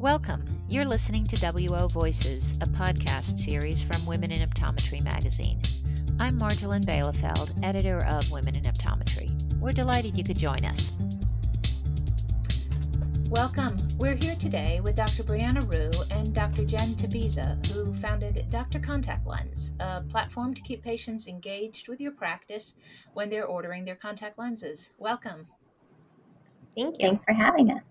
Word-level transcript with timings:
Welcome. 0.00 0.44
You're 0.68 0.84
listening 0.84 1.26
to 1.26 1.52
WO 1.52 1.88
Voices, 1.88 2.52
a 2.60 2.66
podcast 2.66 3.40
series 3.40 3.82
from 3.82 4.06
Women 4.06 4.30
in 4.30 4.48
Optometry 4.48 5.02
magazine. 5.02 5.60
I'm 6.20 6.38
Marjolijn 6.38 6.84
Bijleveld, 6.84 7.64
editor 7.64 8.04
of 8.04 8.30
Women 8.30 8.54
in 8.54 8.62
Optometry. 8.62 9.28
We're 9.58 9.72
delighted 9.72 10.16
you 10.16 10.22
could 10.22 10.38
join 10.38 10.64
us. 10.64 10.92
Welcome. 13.28 13.76
We're 13.98 14.14
here 14.14 14.36
today 14.36 14.80
with 14.80 14.94
Dr. 14.94 15.24
Brianna 15.24 15.68
Rhue 15.68 15.90
and 16.12 16.32
Dr. 16.32 16.64
Jen 16.64 16.94
Tabiza, 16.94 17.66
who 17.72 17.92
founded 17.94 18.48
Dr. 18.50 18.78
Contact 18.78 19.26
Lens, 19.26 19.72
a 19.80 20.02
platform 20.02 20.54
to 20.54 20.62
keep 20.62 20.84
patients 20.84 21.26
engaged 21.26 21.88
with 21.88 22.00
your 22.00 22.12
practice 22.12 22.74
when 23.14 23.30
they're 23.30 23.46
ordering 23.46 23.84
their 23.84 23.96
contact 23.96 24.38
lenses. 24.38 24.90
Welcome. 24.96 25.48
Thank 26.76 27.00
you. 27.00 27.08
Thanks 27.08 27.24
for 27.24 27.34
having 27.34 27.72
us 27.72 27.82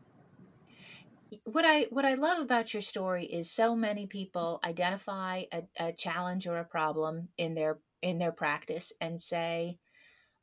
what 1.44 1.66
I 1.66 1.88
what 1.90 2.06
I 2.06 2.16
love 2.16 2.40
about 2.40 2.74
your 2.74 2.82
story 2.82 3.26
is 3.26 3.52
so 3.52 3.76
many 3.76 4.06
people 4.06 4.60
identify 4.64 5.44
a, 5.52 5.64
a 5.80 5.92
challenge 5.92 6.48
or 6.48 6.58
a 6.58 6.66
problem 6.66 7.30
in 7.38 7.54
their 7.54 7.80
in 8.02 8.18
their 8.18 8.32
practice 8.32 8.94
and 9.02 9.20
say, 9.20 9.78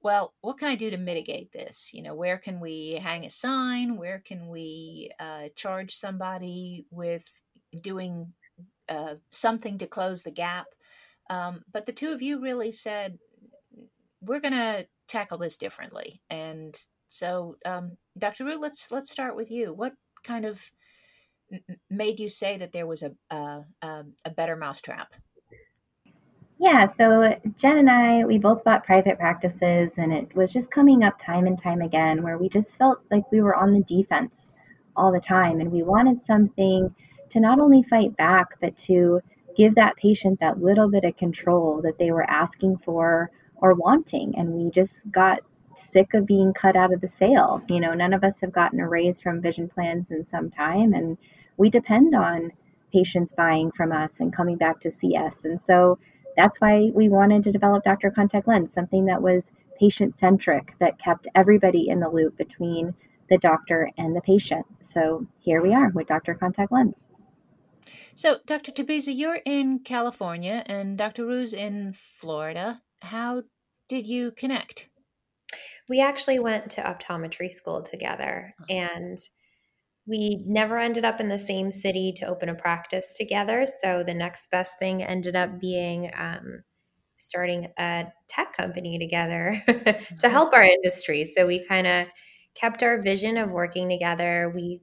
well, 0.02 0.34
what 0.42 0.58
can 0.58 0.68
I 0.68 0.76
do 0.76 0.90
to 0.90 0.96
mitigate 0.98 1.52
this? 1.52 1.90
You 1.94 2.02
know, 2.02 2.14
where 2.14 2.38
can 2.38 2.60
we 2.60 3.00
hang 3.02 3.24
a 3.24 3.30
sign? 3.30 3.96
Where 3.96 4.22
can 4.24 4.48
we 4.48 5.10
uh, 5.18 5.48
charge 5.56 5.94
somebody 5.94 6.86
with 6.90 7.40
doing 7.80 8.34
uh, 8.88 9.14
something 9.30 9.78
to 9.78 9.86
close 9.86 10.22
the 10.22 10.30
gap? 10.30 10.66
Um, 11.30 11.64
but 11.72 11.86
the 11.86 11.92
two 11.92 12.12
of 12.12 12.20
you 12.20 12.40
really 12.40 12.70
said, 12.70 13.18
we're 14.20 14.40
going 14.40 14.52
to 14.52 14.86
tackle 15.08 15.38
this 15.38 15.56
differently. 15.56 16.20
And 16.28 16.76
so, 17.08 17.56
um, 17.64 17.96
Dr. 18.18 18.44
Rhue, 18.44 18.60
let's 18.60 18.90
let's 18.90 19.10
start 19.10 19.36
with 19.36 19.50
you. 19.50 19.72
What 19.72 19.94
kind 20.24 20.44
of 20.44 20.70
made 21.90 22.18
you 22.18 22.28
say 22.28 22.56
that 22.56 22.72
there 22.72 22.86
was 22.86 23.02
a 23.02 23.12
a, 23.30 23.64
um, 23.82 24.14
a 24.24 24.30
better 24.30 24.56
mousetrap? 24.56 25.12
Yeah, 26.58 26.86
so 26.86 27.36
Jen 27.56 27.78
and 27.78 27.90
I, 27.90 28.24
we 28.24 28.38
both 28.38 28.64
bought 28.64 28.84
private 28.84 29.18
practices, 29.18 29.90
and 29.96 30.12
it 30.12 30.34
was 30.34 30.52
just 30.52 30.70
coming 30.70 31.02
up 31.04 31.18
time 31.18 31.46
and 31.46 31.60
time 31.60 31.82
again 31.82 32.22
where 32.22 32.38
we 32.38 32.48
just 32.48 32.76
felt 32.76 33.00
like 33.10 33.30
we 33.30 33.40
were 33.40 33.56
on 33.56 33.72
the 33.72 33.82
defense 33.82 34.50
all 34.96 35.12
the 35.12 35.20
time, 35.20 35.60
and 35.60 35.70
we 35.70 35.82
wanted 35.82 36.24
something 36.24 36.94
to 37.30 37.40
not 37.40 37.58
only 37.58 37.82
fight 37.82 38.16
back, 38.16 38.58
but 38.60 38.76
to 38.76 39.20
give 39.56 39.74
that 39.74 39.96
patient 39.96 40.38
that 40.40 40.62
little 40.62 40.88
bit 40.88 41.04
of 41.04 41.16
control 41.16 41.80
that 41.82 41.98
they 41.98 42.10
were 42.10 42.28
asking 42.30 42.78
for 42.78 43.30
or 43.56 43.74
wanting. 43.74 44.34
And 44.36 44.50
we 44.50 44.70
just 44.70 45.10
got 45.10 45.40
sick 45.78 46.14
of 46.14 46.26
being 46.26 46.52
cut 46.52 46.76
out 46.76 46.92
of 46.92 47.00
the 47.00 47.10
sale. 47.18 47.62
You 47.68 47.80
know, 47.80 47.94
none 47.94 48.12
of 48.12 48.24
us 48.24 48.34
have 48.40 48.52
gotten 48.52 48.80
a 48.80 48.88
raise 48.88 49.20
from 49.20 49.40
vision 49.40 49.68
plans 49.68 50.10
in 50.10 50.26
some 50.30 50.50
time, 50.50 50.92
and 50.92 51.16
we 51.56 51.70
depend 51.70 52.14
on 52.14 52.52
patients 52.92 53.32
buying 53.36 53.70
from 53.72 53.92
us 53.92 54.12
and 54.20 54.34
coming 54.34 54.56
back 54.56 54.80
to 54.80 54.92
see 55.00 55.16
us. 55.16 55.34
And 55.44 55.60
so 55.66 55.98
that's 56.36 56.60
why 56.60 56.90
we 56.94 57.08
wanted 57.08 57.42
to 57.44 57.52
develop 57.52 57.84
Dr. 57.84 58.10
Contact 58.10 58.46
Lens, 58.48 58.72
something 58.72 59.04
that 59.06 59.20
was 59.20 59.42
patient 59.78 60.16
centric, 60.16 60.74
that 60.78 60.98
kept 60.98 61.26
everybody 61.34 61.88
in 61.88 62.00
the 62.00 62.08
loop 62.08 62.36
between 62.36 62.94
the 63.28 63.38
doctor 63.38 63.90
and 63.98 64.14
the 64.14 64.20
patient. 64.20 64.66
So 64.80 65.26
here 65.40 65.62
we 65.62 65.74
are 65.74 65.90
with 65.90 66.06
Dr. 66.06 66.34
Contact 66.34 66.70
Lens. 66.70 66.94
So, 68.14 68.38
Dr. 68.46 68.70
Tabiza, 68.70 69.16
you're 69.16 69.40
in 69.44 69.80
California 69.80 70.62
and 70.66 70.96
Dr. 70.96 71.26
Rhue's 71.26 71.52
in 71.52 71.92
Florida. 71.92 72.80
How 73.02 73.42
did 73.88 74.06
you 74.06 74.30
connect? 74.30 74.88
We 75.88 76.00
actually 76.00 76.38
went 76.38 76.70
to 76.72 76.82
optometry 76.82 77.50
school 77.50 77.82
together 77.82 78.54
and 78.68 79.18
we 80.06 80.42
never 80.46 80.78
ended 80.78 81.04
up 81.04 81.20
in 81.20 81.28
the 81.28 81.38
same 81.38 81.70
city 81.70 82.12
to 82.16 82.26
open 82.26 82.48
a 82.48 82.54
practice 82.54 83.14
together. 83.16 83.64
So 83.82 84.02
the 84.04 84.14
next 84.14 84.50
best 84.50 84.78
thing 84.78 85.02
ended 85.02 85.34
up 85.34 85.60
being 85.60 86.10
um, 86.16 86.62
starting 87.16 87.68
a 87.78 88.06
tech 88.28 88.52
company 88.52 88.98
together 88.98 89.62
to 89.66 89.72
mm-hmm. 89.72 90.30
help 90.30 90.52
our 90.52 90.62
industry. 90.62 91.24
So 91.24 91.46
we 91.46 91.66
kind 91.66 91.86
of 91.86 92.08
kept 92.54 92.82
our 92.82 93.00
vision 93.00 93.36
of 93.36 93.50
working 93.50 93.88
together. 93.88 94.52
We, 94.54 94.80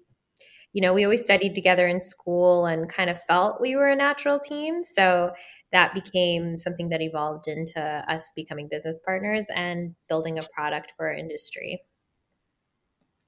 you 0.74 0.82
know, 0.82 0.94
we 0.94 1.04
always 1.04 1.24
studied 1.24 1.54
together 1.54 1.88
in 1.88 2.00
school 2.00 2.66
and 2.66 2.90
kind 2.90 3.10
of 3.10 3.22
felt 3.24 3.60
we 3.60 3.76
were 3.76 3.88
a 3.88 3.96
natural 3.96 4.40
team. 4.40 4.84
So 4.84 5.32
that 5.72 5.94
became 5.94 6.58
something 6.58 6.90
that 6.90 7.02
evolved 7.02 7.48
into 7.48 7.82
us 7.82 8.32
becoming 8.36 8.68
business 8.70 9.02
partners 9.06 9.46
and 9.54 9.96
building 10.08 10.40
a 10.40 10.44
product 10.56 10.94
for 10.96 11.08
our 11.08 11.14
industry. 11.14 11.82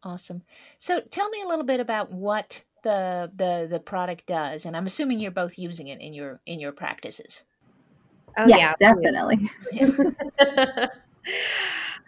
Awesome. 0.03 0.43
So 0.77 1.01
tell 1.01 1.29
me 1.29 1.41
a 1.41 1.47
little 1.47 1.65
bit 1.65 1.79
about 1.79 2.11
what 2.11 2.63
the 2.83 3.31
the 3.33 3.67
the 3.69 3.79
product 3.79 4.25
does, 4.27 4.65
and 4.65 4.75
I'm 4.75 4.85
assuming 4.85 5.19
you're 5.19 5.31
both 5.31 5.57
using 5.57 5.87
it 5.87 6.01
in 6.01 6.13
your 6.13 6.41
in 6.45 6.59
your 6.59 6.73
practices. 6.73 7.43
Oh 8.37 8.47
yeah, 8.47 8.57
yeah 8.57 8.73
definitely. 8.79 9.49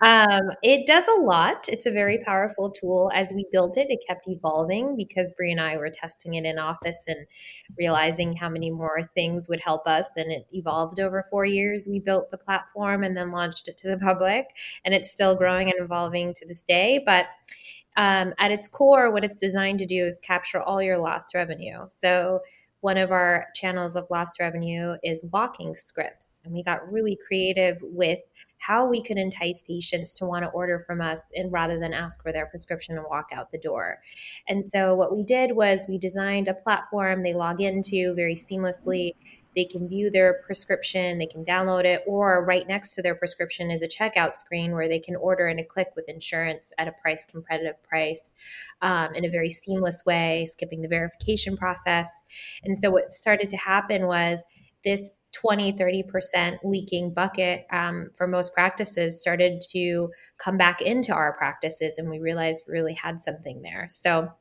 um, 0.01 0.51
it 0.61 0.85
does 0.85 1.07
a 1.07 1.21
lot. 1.21 1.69
It's 1.69 1.85
a 1.85 1.91
very 1.91 2.17
powerful 2.19 2.69
tool. 2.69 3.11
As 3.13 3.31
we 3.33 3.45
built 3.51 3.77
it, 3.77 3.87
it 3.89 4.03
kept 4.07 4.27
evolving 4.27 4.95
because 4.95 5.31
Brie 5.37 5.51
and 5.51 5.61
I 5.61 5.77
were 5.77 5.89
testing 5.89 6.33
it 6.33 6.45
in 6.45 6.59
office 6.59 7.03
and 7.07 7.25
realizing 7.77 8.35
how 8.35 8.49
many 8.49 8.71
more 8.71 9.09
things 9.15 9.47
would 9.47 9.61
help 9.61 9.87
us. 9.87 10.09
And 10.17 10.31
it 10.31 10.47
evolved 10.51 10.99
over 10.99 11.23
four 11.29 11.45
years. 11.45 11.87
We 11.89 11.99
built 11.99 12.29
the 12.29 12.37
platform 12.37 13.03
and 13.03 13.15
then 13.15 13.31
launched 13.31 13.67
it 13.67 13.77
to 13.77 13.87
the 13.87 13.97
public, 14.05 14.47
and 14.83 14.93
it's 14.93 15.11
still 15.11 15.35
growing 15.35 15.69
and 15.69 15.79
evolving 15.81 16.33
to 16.35 16.47
this 16.47 16.63
day. 16.63 17.01
But 17.05 17.27
um, 17.97 18.33
at 18.39 18.51
its 18.51 18.67
core, 18.67 19.11
what 19.11 19.23
it's 19.23 19.37
designed 19.37 19.79
to 19.79 19.85
do 19.85 20.05
is 20.05 20.19
capture 20.21 20.61
all 20.61 20.81
your 20.81 20.97
lost 20.97 21.33
revenue. 21.33 21.85
So, 21.87 22.41
one 22.85 22.97
of 22.99 23.11
our 23.11 23.47
channels 23.55 23.95
of 23.95 24.05
lost 24.11 24.39
revenue 24.39 24.95
is 25.03 25.25
walking 25.31 25.75
scripts. 25.75 26.39
And 26.45 26.53
we 26.53 26.61
got 26.61 26.87
really 26.91 27.17
creative 27.27 27.79
with 27.81 28.19
how 28.59 28.85
we 28.85 29.01
could 29.01 29.17
entice 29.17 29.63
patients 29.63 30.13
to 30.19 30.25
want 30.25 30.43
to 30.45 30.51
order 30.51 30.83
from 30.85 31.01
us 31.01 31.23
and 31.35 31.51
rather 31.51 31.79
than 31.79 31.95
ask 31.95 32.21
for 32.21 32.31
their 32.31 32.45
prescription 32.45 32.95
and 32.95 33.07
walk 33.09 33.29
out 33.33 33.51
the 33.51 33.57
door. 33.57 33.97
And 34.47 34.63
so 34.63 34.93
what 34.93 35.15
we 35.15 35.23
did 35.23 35.55
was 35.55 35.87
we 35.89 35.97
designed 35.97 36.47
a 36.47 36.53
platform 36.53 37.21
they 37.21 37.33
log 37.33 37.59
into 37.59 38.13
very 38.13 38.35
seamlessly 38.35 39.15
they 39.55 39.65
can 39.65 39.87
view 39.87 40.09
their 40.09 40.41
prescription, 40.45 41.17
they 41.17 41.25
can 41.25 41.43
download 41.43 41.85
it, 41.85 42.03
or 42.05 42.43
right 42.43 42.67
next 42.67 42.95
to 42.95 43.01
their 43.01 43.15
prescription 43.15 43.71
is 43.71 43.81
a 43.81 43.87
checkout 43.87 44.35
screen 44.35 44.73
where 44.73 44.89
they 44.89 44.99
can 44.99 45.15
order 45.15 45.47
in 45.47 45.59
a 45.59 45.63
click 45.63 45.89
with 45.95 46.09
insurance 46.09 46.73
at 46.77 46.87
a 46.87 46.91
price 47.01 47.25
competitive 47.25 47.81
price 47.83 48.33
um, 48.81 49.15
in 49.15 49.25
a 49.25 49.29
very 49.29 49.49
seamless 49.49 50.05
way, 50.05 50.45
skipping 50.45 50.81
the 50.81 50.87
verification 50.87 51.55
process. 51.55 52.23
And 52.63 52.77
so 52.77 52.91
what 52.91 53.11
started 53.11 53.49
to 53.51 53.57
happen 53.57 54.07
was 54.07 54.45
this 54.83 55.11
20 55.33 55.73
30% 55.73 56.59
leaking 56.63 57.13
bucket 57.13 57.65
um, 57.69 58.09
for 58.15 58.25
most 58.25 58.53
practices 58.53 59.19
started 59.19 59.59
to 59.59 60.09
come 60.37 60.57
back 60.57 60.81
into 60.81 61.13
our 61.13 61.33
practices 61.33 61.97
and 61.97 62.09
we 62.09 62.19
realized 62.19 62.63
we 62.67 62.73
really 62.73 62.93
had 62.93 63.21
something 63.21 63.61
there 63.61 63.85
so 63.89 64.31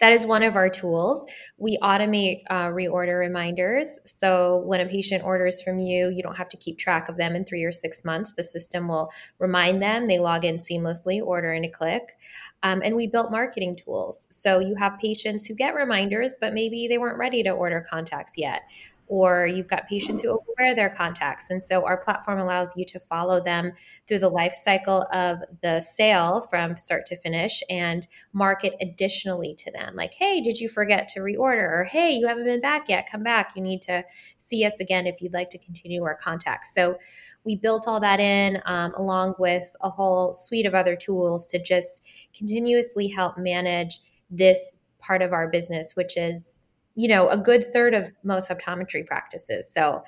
that 0.00 0.12
is 0.12 0.26
one 0.26 0.42
of 0.42 0.56
our 0.56 0.68
tools. 0.68 1.26
We 1.58 1.78
automate 1.82 2.42
uh, 2.50 2.68
reorder 2.68 3.18
reminders. 3.18 3.98
So 4.04 4.62
when 4.66 4.80
a 4.80 4.86
patient 4.86 5.24
orders 5.24 5.62
from 5.62 5.78
you, 5.78 6.08
you 6.08 6.22
don't 6.22 6.36
have 6.36 6.48
to 6.50 6.56
keep 6.56 6.78
track 6.78 7.08
of 7.08 7.16
them 7.16 7.34
in 7.34 7.44
three 7.44 7.64
or 7.64 7.72
six 7.72 8.04
months. 8.04 8.32
The 8.32 8.44
system 8.44 8.88
will 8.88 9.10
remind 9.38 9.82
them. 9.82 10.06
They 10.06 10.18
log 10.18 10.44
in 10.44 10.56
seamlessly, 10.56 11.22
order 11.22 11.52
in 11.52 11.64
a 11.64 11.70
click. 11.70 12.16
Um, 12.62 12.82
and 12.84 12.96
we 12.96 13.06
built 13.06 13.30
marketing 13.30 13.76
tools. 13.76 14.26
So 14.30 14.58
you 14.58 14.74
have 14.76 14.98
patients 14.98 15.46
who 15.46 15.54
get 15.54 15.74
reminders, 15.74 16.36
but 16.40 16.54
maybe 16.54 16.88
they 16.88 16.98
weren't 16.98 17.18
ready 17.18 17.42
to 17.42 17.50
order 17.50 17.86
contacts 17.88 18.36
yet 18.36 18.62
or 19.08 19.46
you've 19.46 19.68
got 19.68 19.88
patients 19.88 20.22
who 20.22 20.30
overwear 20.30 20.74
their 20.74 20.90
contacts. 20.90 21.50
And 21.50 21.62
so 21.62 21.84
our 21.84 21.96
platform 21.96 22.38
allows 22.38 22.72
you 22.76 22.84
to 22.86 23.00
follow 23.00 23.40
them 23.40 23.72
through 24.06 24.18
the 24.18 24.28
life 24.28 24.52
cycle 24.52 25.06
of 25.12 25.38
the 25.62 25.80
sale 25.80 26.46
from 26.50 26.76
start 26.76 27.06
to 27.06 27.16
finish 27.16 27.62
and 27.70 28.06
market 28.32 28.74
additionally 28.80 29.54
to 29.58 29.70
them. 29.70 29.94
Like, 29.94 30.14
hey, 30.14 30.40
did 30.40 30.58
you 30.58 30.68
forget 30.68 31.08
to 31.08 31.20
reorder? 31.20 31.70
Or 31.70 31.84
hey, 31.84 32.12
you 32.12 32.26
haven't 32.26 32.44
been 32.44 32.60
back 32.60 32.88
yet. 32.88 33.10
Come 33.10 33.22
back. 33.22 33.52
You 33.54 33.62
need 33.62 33.82
to 33.82 34.04
see 34.36 34.64
us 34.64 34.80
again 34.80 35.06
if 35.06 35.20
you'd 35.20 35.32
like 35.32 35.50
to 35.50 35.58
continue 35.58 36.02
our 36.04 36.16
contacts. 36.16 36.74
So 36.74 36.98
we 37.44 37.56
built 37.56 37.86
all 37.86 38.00
that 38.00 38.20
in 38.20 38.60
um, 38.66 38.92
along 38.94 39.34
with 39.38 39.74
a 39.80 39.90
whole 39.90 40.32
suite 40.32 40.66
of 40.66 40.74
other 40.74 40.96
tools 40.96 41.46
to 41.48 41.62
just 41.62 42.06
continuously 42.36 43.08
help 43.08 43.38
manage 43.38 44.00
this 44.30 44.78
part 44.98 45.22
of 45.22 45.32
our 45.32 45.48
business, 45.48 45.94
which 45.94 46.16
is 46.16 46.60
you 46.96 47.08
know, 47.08 47.28
a 47.28 47.36
good 47.36 47.72
third 47.72 47.94
of 47.94 48.12
most 48.24 48.50
optometry 48.50 49.06
practices. 49.06 49.68
So 49.70 50.02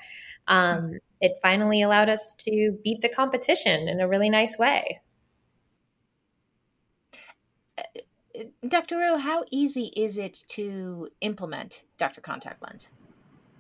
um, 0.49 0.99
it 1.21 1.39
finally 1.41 1.83
allowed 1.83 2.09
us 2.09 2.35
to 2.39 2.79
beat 2.83 3.03
the 3.03 3.09
competition 3.09 3.87
in 3.89 4.01
a 4.01 4.09
really 4.09 4.31
nice 4.31 4.59
way. 4.59 5.01
Uh, 7.77 7.83
Dr. 8.67 8.97
Rhue, 8.97 9.19
how 9.19 9.45
easy 9.51 9.93
is 9.95 10.17
it 10.17 10.45
to 10.49 11.09
implement 11.21 11.85
Dr. 11.99 12.21
Contact 12.21 12.63
Lens? 12.63 12.91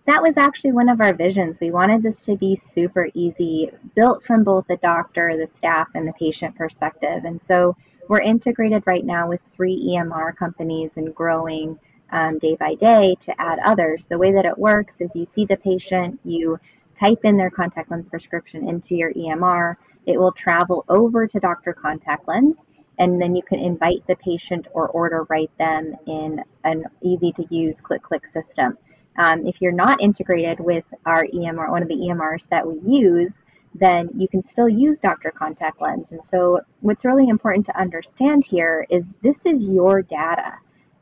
That 0.06 0.22
was 0.22 0.38
actually 0.38 0.72
one 0.72 0.88
of 0.88 1.02
our 1.02 1.12
visions. 1.12 1.58
We 1.60 1.70
wanted 1.70 2.02
this 2.02 2.18
to 2.20 2.36
be 2.36 2.56
super 2.56 3.10
easy, 3.12 3.70
built 3.94 4.24
from 4.24 4.42
both 4.42 4.66
the 4.66 4.78
doctor, 4.78 5.36
the 5.36 5.46
staff, 5.46 5.88
and 5.94 6.08
the 6.08 6.14
patient 6.14 6.56
perspective. 6.56 7.24
And 7.24 7.38
so 7.42 7.76
we're 8.08 8.22
integrated 8.22 8.84
right 8.86 9.04
now 9.04 9.28
with 9.28 9.42
three 9.54 9.78
EMR 9.90 10.34
companies 10.34 10.92
and 10.96 11.14
growing 11.14 11.78
um, 12.10 12.38
day 12.38 12.56
by 12.56 12.74
day 12.74 13.16
to 13.20 13.40
add 13.40 13.58
others. 13.64 14.06
The 14.06 14.18
way 14.18 14.32
that 14.32 14.46
it 14.46 14.58
works 14.58 15.00
is 15.00 15.10
you 15.14 15.24
see 15.24 15.44
the 15.44 15.56
patient, 15.56 16.18
you 16.24 16.58
type 16.98 17.20
in 17.24 17.36
their 17.36 17.50
contact 17.50 17.90
lens 17.90 18.08
prescription 18.08 18.68
into 18.68 18.94
your 18.96 19.12
EMR, 19.12 19.76
it 20.06 20.18
will 20.18 20.32
travel 20.32 20.84
over 20.88 21.26
to 21.26 21.38
Dr. 21.38 21.72
Contact 21.72 22.26
Lens, 22.26 22.58
and 22.98 23.20
then 23.20 23.36
you 23.36 23.42
can 23.42 23.58
invite 23.58 24.06
the 24.06 24.16
patient 24.16 24.66
or 24.72 24.88
order 24.88 25.26
write 25.28 25.50
them 25.58 25.94
in 26.06 26.42
an 26.64 26.84
easy 27.02 27.30
to 27.32 27.46
use 27.54 27.80
click 27.80 28.02
click 28.02 28.26
system. 28.26 28.78
Um, 29.18 29.46
if 29.46 29.60
you're 29.60 29.72
not 29.72 30.00
integrated 30.00 30.60
with 30.60 30.84
our 31.04 31.26
EMR, 31.26 31.70
one 31.70 31.82
of 31.82 31.88
the 31.88 31.96
EMRs 31.96 32.48
that 32.48 32.66
we 32.66 32.80
use, 32.90 33.34
then 33.74 34.08
you 34.16 34.28
can 34.28 34.44
still 34.44 34.68
use 34.68 34.98
Dr. 34.98 35.30
Contact 35.30 35.80
Lens. 35.80 36.12
And 36.12 36.24
so, 36.24 36.60
what's 36.80 37.04
really 37.04 37.28
important 37.28 37.66
to 37.66 37.78
understand 37.78 38.44
here 38.44 38.86
is 38.88 39.12
this 39.22 39.44
is 39.44 39.68
your 39.68 40.02
data. 40.02 40.54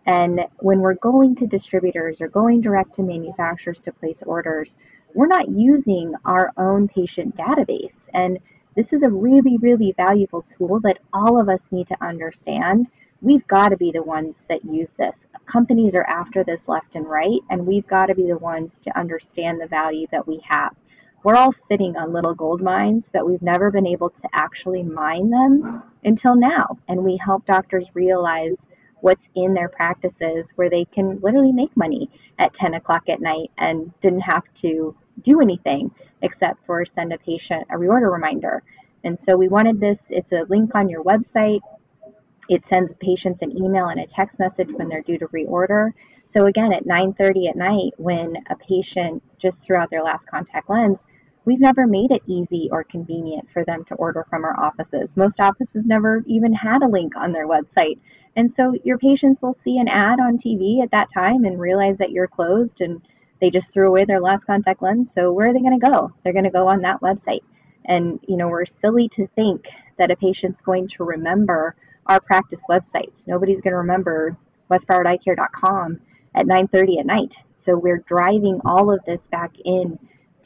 And 0.07 0.41
when 0.59 0.81
we're 0.81 0.95
going 0.95 1.35
to 1.37 1.47
distributors 1.47 2.21
or 2.21 2.29
going 2.29 2.61
direct 2.61 2.95
to 2.95 3.03
manufacturers 3.03 3.81
to 3.81 3.93
place 3.93 4.23
orders, 4.23 4.77
we're 5.15 5.27
not 5.27 5.49
using 5.49 6.15
our 6.25 6.53
own 6.57 6.89
patient 6.89 7.37
database. 7.37 7.97
And 8.15 8.39
this 8.77 8.93
is 8.93 9.03
a 9.03 9.11
really, 9.11 9.57
really 9.59 9.93
valuable 9.97 10.43
tool 10.43 10.79
that 10.81 11.01
all 11.13 11.41
of 11.41 11.49
us 11.49 11.73
need 11.73 11.89
to 11.89 12.05
understand. 12.05 12.87
We've 13.23 13.47
got 13.49 13.71
to 13.71 13.77
be 13.77 13.91
the 13.91 14.03
ones 14.03 14.45
that 14.49 14.65
use 14.65 14.91
this. 14.99 15.27
Companies 15.47 15.95
are 15.95 16.05
after 16.05 16.45
this 16.45 16.69
left 16.69 16.95
and 16.95 17.07
right, 17.07 17.41
and 17.51 17.67
we've 17.67 17.87
got 17.87 18.07
to 18.07 18.15
be 18.15 18.27
the 18.27 18.39
ones 18.39 18.79
to 18.81 18.99
understand 18.99 19.61
the 19.61 19.67
value 19.67 20.07
that 20.13 20.29
we 20.29 20.41
have. 20.45 20.77
We're 21.25 21.37
all 21.37 21.51
sitting 21.51 21.97
on 21.97 22.13
little 22.13 22.35
gold 22.35 22.63
mines, 22.63 23.07
but 23.13 23.27
we've 23.27 23.43
never 23.43 23.71
been 23.71 23.87
able 23.87 24.11
to 24.11 24.29
actually 24.33 24.83
mine 24.83 25.31
them 25.31 25.83
until 26.05 26.37
now. 26.37 26.79
And 26.87 27.03
we 27.03 27.17
help 27.17 27.47
doctors 27.47 27.89
realize 27.95 28.57
what's 29.01 29.29
in 29.35 29.55
their 29.55 29.69
practices 29.69 30.51
where 30.57 30.71
they 30.71 30.85
can 30.85 31.21
literally 31.21 31.53
make 31.53 31.77
money 31.77 32.11
at 32.39 32.55
10 32.55 32.75
o'clock 32.75 33.09
at 33.09 33.21
night 33.21 33.51
and 33.59 33.93
didn't 34.01 34.21
have 34.21 34.45
to 34.55 34.97
do 35.23 35.41
anything 35.41 35.91
except 36.23 36.65
for 36.67 36.85
send 36.85 37.13
a 37.13 37.19
patient 37.19 37.67
a 37.71 37.75
reorder 37.75 38.13
reminder. 38.13 38.63
And 39.05 39.19
so 39.19 39.37
we 39.37 39.49
wanted 39.49 39.81
this, 39.81 40.05
it's 40.11 40.33
a 40.33 40.47
link 40.49 40.75
on 40.75 40.89
your 40.89 41.05
website. 41.05 41.61
It 42.49 42.65
sends 42.67 42.95
patients 42.95 43.43
an 43.43 43.57
email 43.57 43.89
and 43.89 44.01
a 44.01 44.07
text 44.07 44.39
message 44.39 44.69
when 44.73 44.89
they're 44.89 45.03
due 45.03 45.19
to 45.19 45.27
reorder. 45.29 45.93
So 46.27 46.47
again, 46.47 46.73
at 46.73 46.87
9:30 46.87 47.49
at 47.49 47.57
night, 47.57 47.93
when 47.99 48.37
a 48.51 48.57
patient 48.57 49.23
just 49.39 49.63
threw 49.63 49.77
out 49.77 49.91
their 49.91 50.03
last 50.03 50.27
contact 50.27 50.69
lens, 50.69 51.05
we've 51.47 51.61
never 51.61 51.87
made 51.87 52.11
it 52.11 52.23
easy 52.27 52.69
or 52.71 52.85
convenient 52.85 53.49
for 53.51 53.65
them 53.65 53.85
to 53.87 53.95
order 53.95 54.27
from 54.29 54.45
our 54.45 54.59
offices. 54.61 55.09
Most 55.17 55.41
offices 55.41 55.87
never 55.87 56.23
even 56.27 56.53
had 56.53 56.83
a 56.83 56.89
link 56.89 57.17
on 57.17 57.33
their 57.33 57.49
website. 57.49 57.99
And 58.35 58.53
so 58.53 58.75
your 58.85 58.99
patients 58.99 59.41
will 59.41 59.55
see 59.55 59.79
an 59.79 59.89
ad 59.89 60.21
on 60.21 60.37
TV 60.37 60.83
at 60.83 60.91
that 60.91 61.09
time 61.11 61.45
and 61.45 61.59
realize 61.59 61.97
that 61.99 62.11
you're 62.11 62.27
closed 62.27 62.81
and 62.83 63.01
they 63.41 63.51
just 63.51 63.73
threw 63.73 63.89
away 63.89 64.05
their 64.05 64.21
last 64.21 64.45
contact 64.45 64.83
lens. 64.83 65.09
So 65.15 65.33
where 65.33 65.49
are 65.49 65.53
they 65.53 65.61
going 65.61 65.79
to 65.79 65.91
go? 65.91 66.13
They're 66.23 66.33
going 66.33 66.45
to 66.45 66.51
go 66.51 66.69
on 66.69 66.83
that 66.83 67.01
website. 67.01 67.43
And 67.85 68.19
you 68.27 68.37
know, 68.37 68.49
we're 68.49 68.67
silly 68.67 69.09
to 69.11 69.29
think 69.29 69.67
that 69.99 70.11
a 70.11 70.17
patient's 70.17 70.61
going 70.61 70.89
to 70.89 71.05
remember 71.05 71.77
our 72.07 72.21
practice 72.21 72.65
websites. 72.69 73.27
Nobody's 73.27 73.61
going 73.61 73.73
to 73.73 73.79
remember 73.79 74.37
westbrowardeyecare.com 74.71 76.01
at 76.35 76.47
9:30 76.47 76.99
at 76.99 77.07
night. 77.07 77.37
So 77.55 77.77
we're 77.77 78.05
driving 78.09 78.61
all 78.65 78.93
of 78.93 79.05
this 79.07 79.23
back 79.29 79.53
in 79.65 79.99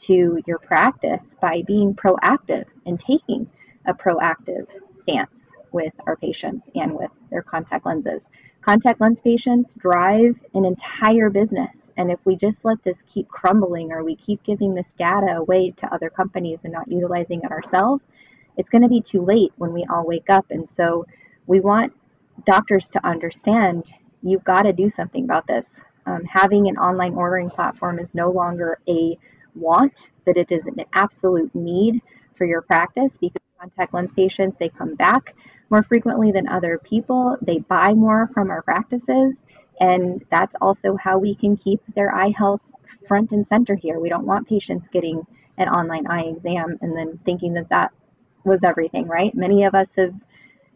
to 0.02 0.40
your 0.46 0.58
practice 0.58 1.22
by 1.40 1.62
being 1.66 1.94
proactive 1.94 2.64
and 2.86 2.98
taking 2.98 3.48
a 3.86 3.94
proactive 3.94 4.66
stance 4.94 5.30
with 5.72 5.92
our 6.06 6.16
patients 6.16 6.68
and 6.74 6.92
with 6.94 7.10
their 7.30 7.42
contact 7.42 7.86
lenses. 7.86 8.24
Contact 8.60 9.00
lens 9.00 9.18
patients 9.24 9.74
drive 9.74 10.38
an 10.54 10.64
entire 10.64 11.30
business. 11.30 11.76
And 11.96 12.10
if 12.10 12.18
we 12.24 12.36
just 12.36 12.64
let 12.64 12.82
this 12.82 13.02
keep 13.06 13.28
crumbling 13.28 13.92
or 13.92 14.04
we 14.04 14.16
keep 14.16 14.42
giving 14.42 14.74
this 14.74 14.92
data 14.94 15.36
away 15.36 15.70
to 15.72 15.94
other 15.94 16.10
companies 16.10 16.60
and 16.64 16.72
not 16.72 16.90
utilizing 16.90 17.40
it 17.42 17.50
ourselves, 17.50 18.02
it's 18.56 18.68
going 18.68 18.82
to 18.82 18.88
be 18.88 19.00
too 19.00 19.22
late 19.22 19.52
when 19.56 19.72
we 19.72 19.84
all 19.90 20.06
wake 20.06 20.28
up. 20.28 20.46
And 20.50 20.68
so 20.68 21.06
we 21.46 21.60
want 21.60 21.92
doctors 22.44 22.88
to 22.90 23.06
understand 23.06 23.92
you've 24.22 24.44
got 24.44 24.62
to 24.62 24.72
do 24.72 24.90
something 24.90 25.24
about 25.24 25.46
this. 25.46 25.70
Um, 26.06 26.24
having 26.24 26.68
an 26.68 26.76
online 26.76 27.14
ordering 27.14 27.50
platform 27.50 27.98
is 27.98 28.14
no 28.14 28.30
longer 28.30 28.78
a 28.88 29.18
want, 29.54 30.10
that 30.24 30.36
it 30.36 30.50
is 30.52 30.66
an 30.66 30.84
absolute 30.94 31.54
need 31.54 32.02
for 32.36 32.44
your 32.44 32.62
practice 32.62 33.18
because 33.18 33.42
contact 33.60 33.92
lens 33.92 34.10
patients 34.16 34.56
they 34.58 34.70
come 34.70 34.94
back 34.94 35.34
more 35.68 35.82
frequently 35.82 36.32
than 36.32 36.48
other 36.48 36.78
people. 36.78 37.36
They 37.42 37.58
buy 37.58 37.92
more 37.92 38.30
from 38.32 38.50
our 38.50 38.62
practices, 38.62 39.44
and 39.80 40.24
that's 40.30 40.56
also 40.60 40.96
how 40.96 41.18
we 41.18 41.34
can 41.34 41.56
keep 41.56 41.80
their 41.94 42.14
eye 42.14 42.32
health 42.36 42.62
front 43.06 43.32
and 43.32 43.46
center 43.46 43.74
here. 43.74 44.00
We 44.00 44.08
don't 44.08 44.26
want 44.26 44.48
patients 44.48 44.88
getting 44.92 45.26
an 45.58 45.68
online 45.68 46.06
eye 46.06 46.24
exam 46.24 46.78
and 46.80 46.96
then 46.96 47.18
thinking 47.24 47.52
that 47.54 47.68
that 47.68 47.92
was 48.44 48.60
everything, 48.64 49.06
right? 49.06 49.34
Many 49.34 49.64
of 49.64 49.74
us 49.74 49.88
have 49.96 50.14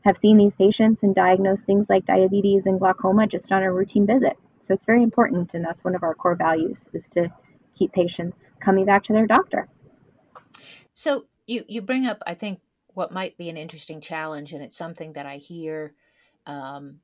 have 0.04 0.18
seen 0.18 0.36
these 0.36 0.54
patients 0.54 1.02
and 1.02 1.14
diagnosed 1.14 1.64
things 1.64 1.86
like 1.88 2.04
diabetes 2.04 2.66
and 2.66 2.78
glaucoma 2.78 3.26
just 3.26 3.50
on 3.50 3.62
a 3.62 3.72
routine 3.72 4.06
visit. 4.06 4.36
So 4.60 4.74
it's 4.74 4.84
very 4.84 5.02
important, 5.02 5.54
and 5.54 5.64
that's 5.64 5.82
one 5.82 5.94
of 5.94 6.02
our 6.02 6.14
core 6.14 6.34
values 6.34 6.78
is 6.92 7.08
to 7.08 7.32
keep 7.74 7.92
patients 7.92 8.36
coming 8.60 8.84
back 8.84 9.04
to 9.04 9.12
their 9.12 9.26
doctor. 9.26 9.68
So 10.92 11.26
you 11.46 11.64
you 11.68 11.82
bring 11.82 12.06
up, 12.06 12.22
I 12.26 12.34
think, 12.34 12.60
what 12.88 13.12
might 13.12 13.36
be 13.36 13.48
an 13.48 13.56
interesting 13.56 14.00
challenge, 14.00 14.52
and 14.52 14.62
it's 14.62 14.76
something 14.76 15.12
that 15.14 15.26
I 15.26 15.36
hear, 15.36 15.94
um, 16.46 17.00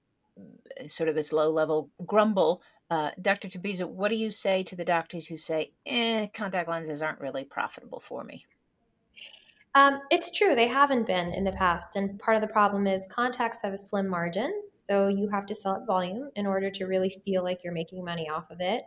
sort 0.86 1.08
of 1.08 1.14
this 1.14 1.32
low 1.32 1.50
level 1.50 1.90
grumble. 2.06 2.62
Uh, 2.88 3.10
Dr. 3.20 3.48
Tabiza, 3.48 3.88
what 3.88 4.10
do 4.10 4.16
you 4.16 4.32
say 4.32 4.62
to 4.64 4.74
the 4.74 4.84
doctors 4.84 5.28
who 5.28 5.36
say, 5.36 5.72
"Eh, 5.86 6.26
contact 6.34 6.68
lenses 6.68 7.02
aren't 7.02 7.20
really 7.20 7.44
profitable 7.44 8.00
for 8.00 8.24
me"? 8.24 8.46
Um, 9.74 10.00
it's 10.10 10.32
true, 10.32 10.56
they 10.56 10.66
haven't 10.66 11.06
been 11.06 11.32
in 11.32 11.44
the 11.44 11.52
past. 11.52 11.94
And 11.94 12.18
part 12.18 12.36
of 12.36 12.40
the 12.40 12.48
problem 12.48 12.86
is 12.86 13.06
contacts 13.08 13.62
have 13.62 13.72
a 13.72 13.78
slim 13.78 14.08
margin. 14.08 14.52
So 14.72 15.06
you 15.06 15.28
have 15.28 15.46
to 15.46 15.54
sell 15.54 15.76
at 15.76 15.86
volume 15.86 16.30
in 16.34 16.46
order 16.46 16.70
to 16.70 16.86
really 16.86 17.10
feel 17.24 17.44
like 17.44 17.62
you're 17.62 17.72
making 17.72 18.04
money 18.04 18.28
off 18.28 18.50
of 18.50 18.60
it. 18.60 18.82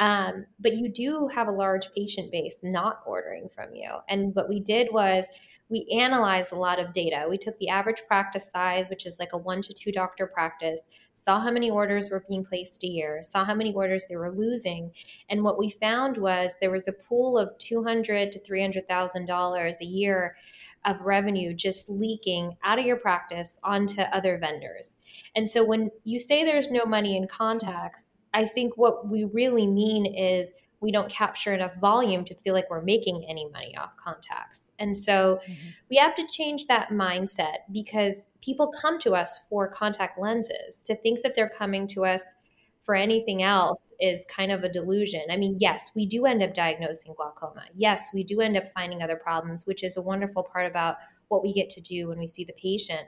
Um, 0.00 0.46
but 0.58 0.74
you 0.74 0.88
do 0.88 1.28
have 1.28 1.46
a 1.46 1.52
large 1.52 1.92
patient 1.94 2.32
base 2.32 2.56
not 2.62 3.00
ordering 3.06 3.48
from 3.54 3.74
you. 3.74 3.88
And 4.08 4.34
what 4.34 4.48
we 4.48 4.58
did 4.58 4.88
was 4.92 5.28
we 5.68 5.86
analyzed 5.96 6.52
a 6.52 6.58
lot 6.58 6.80
of 6.80 6.92
data. 6.92 7.26
We 7.28 7.38
took 7.38 7.56
the 7.58 7.68
average 7.68 8.02
practice 8.08 8.50
size, 8.50 8.90
which 8.90 9.06
is 9.06 9.18
like 9.18 9.32
a 9.32 9.38
one 9.38 9.62
to 9.62 9.72
two 9.72 9.92
doctor 9.92 10.26
practice, 10.26 10.88
saw 11.14 11.40
how 11.40 11.50
many 11.50 11.70
orders 11.70 12.10
were 12.10 12.24
being 12.28 12.44
placed 12.44 12.82
a 12.82 12.88
year, 12.88 13.22
saw 13.22 13.44
how 13.44 13.54
many 13.54 13.72
orders 13.72 14.06
they 14.08 14.16
were 14.16 14.32
losing. 14.32 14.90
And 15.28 15.44
what 15.44 15.58
we 15.58 15.70
found 15.70 16.16
was 16.16 16.56
there 16.60 16.70
was 16.72 16.88
a 16.88 16.92
pool 16.92 17.38
of 17.38 17.56
$200 17.58 18.30
to 18.32 18.40
$300,000 18.40 19.80
a 19.80 19.84
year 19.84 20.36
of 20.84 21.00
revenue 21.00 21.54
just 21.54 21.88
leaking 21.88 22.56
out 22.62 22.78
of 22.78 22.84
your 22.84 22.96
practice 22.96 23.58
onto 23.62 24.02
other 24.02 24.38
vendors. 24.38 24.96
And 25.34 25.48
so 25.48 25.64
when 25.64 25.90
you 26.02 26.18
say 26.18 26.44
there's 26.44 26.70
no 26.70 26.84
money 26.84 27.16
in 27.16 27.26
contacts, 27.26 28.06
I 28.34 28.44
think 28.44 28.76
what 28.76 29.08
we 29.08 29.24
really 29.24 29.66
mean 29.66 30.04
is 30.04 30.52
we 30.80 30.92
don't 30.92 31.10
capture 31.10 31.54
enough 31.54 31.74
volume 31.76 32.24
to 32.26 32.34
feel 32.34 32.52
like 32.52 32.68
we're 32.68 32.82
making 32.82 33.24
any 33.26 33.48
money 33.48 33.74
off 33.76 33.96
contacts. 33.96 34.70
And 34.78 34.94
so 34.94 35.40
mm-hmm. 35.42 35.68
we 35.90 35.96
have 35.96 36.14
to 36.16 36.26
change 36.30 36.66
that 36.66 36.90
mindset 36.90 37.58
because 37.72 38.26
people 38.42 38.70
come 38.82 38.98
to 38.98 39.14
us 39.14 39.38
for 39.48 39.66
contact 39.66 40.20
lenses 40.20 40.82
to 40.82 40.94
think 40.94 41.22
that 41.22 41.34
they're 41.34 41.48
coming 41.48 41.86
to 41.88 42.04
us 42.04 42.36
for 42.82 42.94
anything 42.94 43.42
else 43.42 43.94
is 43.98 44.26
kind 44.26 44.52
of 44.52 44.62
a 44.62 44.68
delusion. 44.68 45.22
I 45.30 45.38
mean, 45.38 45.56
yes, 45.58 45.90
we 45.96 46.04
do 46.04 46.26
end 46.26 46.42
up 46.42 46.52
diagnosing 46.52 47.14
glaucoma. 47.16 47.62
Yes, 47.74 48.10
we 48.12 48.22
do 48.22 48.42
end 48.42 48.58
up 48.58 48.68
finding 48.68 49.02
other 49.02 49.16
problems, 49.16 49.66
which 49.66 49.82
is 49.82 49.96
a 49.96 50.02
wonderful 50.02 50.42
part 50.42 50.70
about 50.70 50.96
what 51.28 51.42
we 51.42 51.52
get 51.52 51.68
to 51.70 51.80
do 51.80 52.08
when 52.08 52.18
we 52.18 52.26
see 52.26 52.44
the 52.44 52.52
patient. 52.54 53.02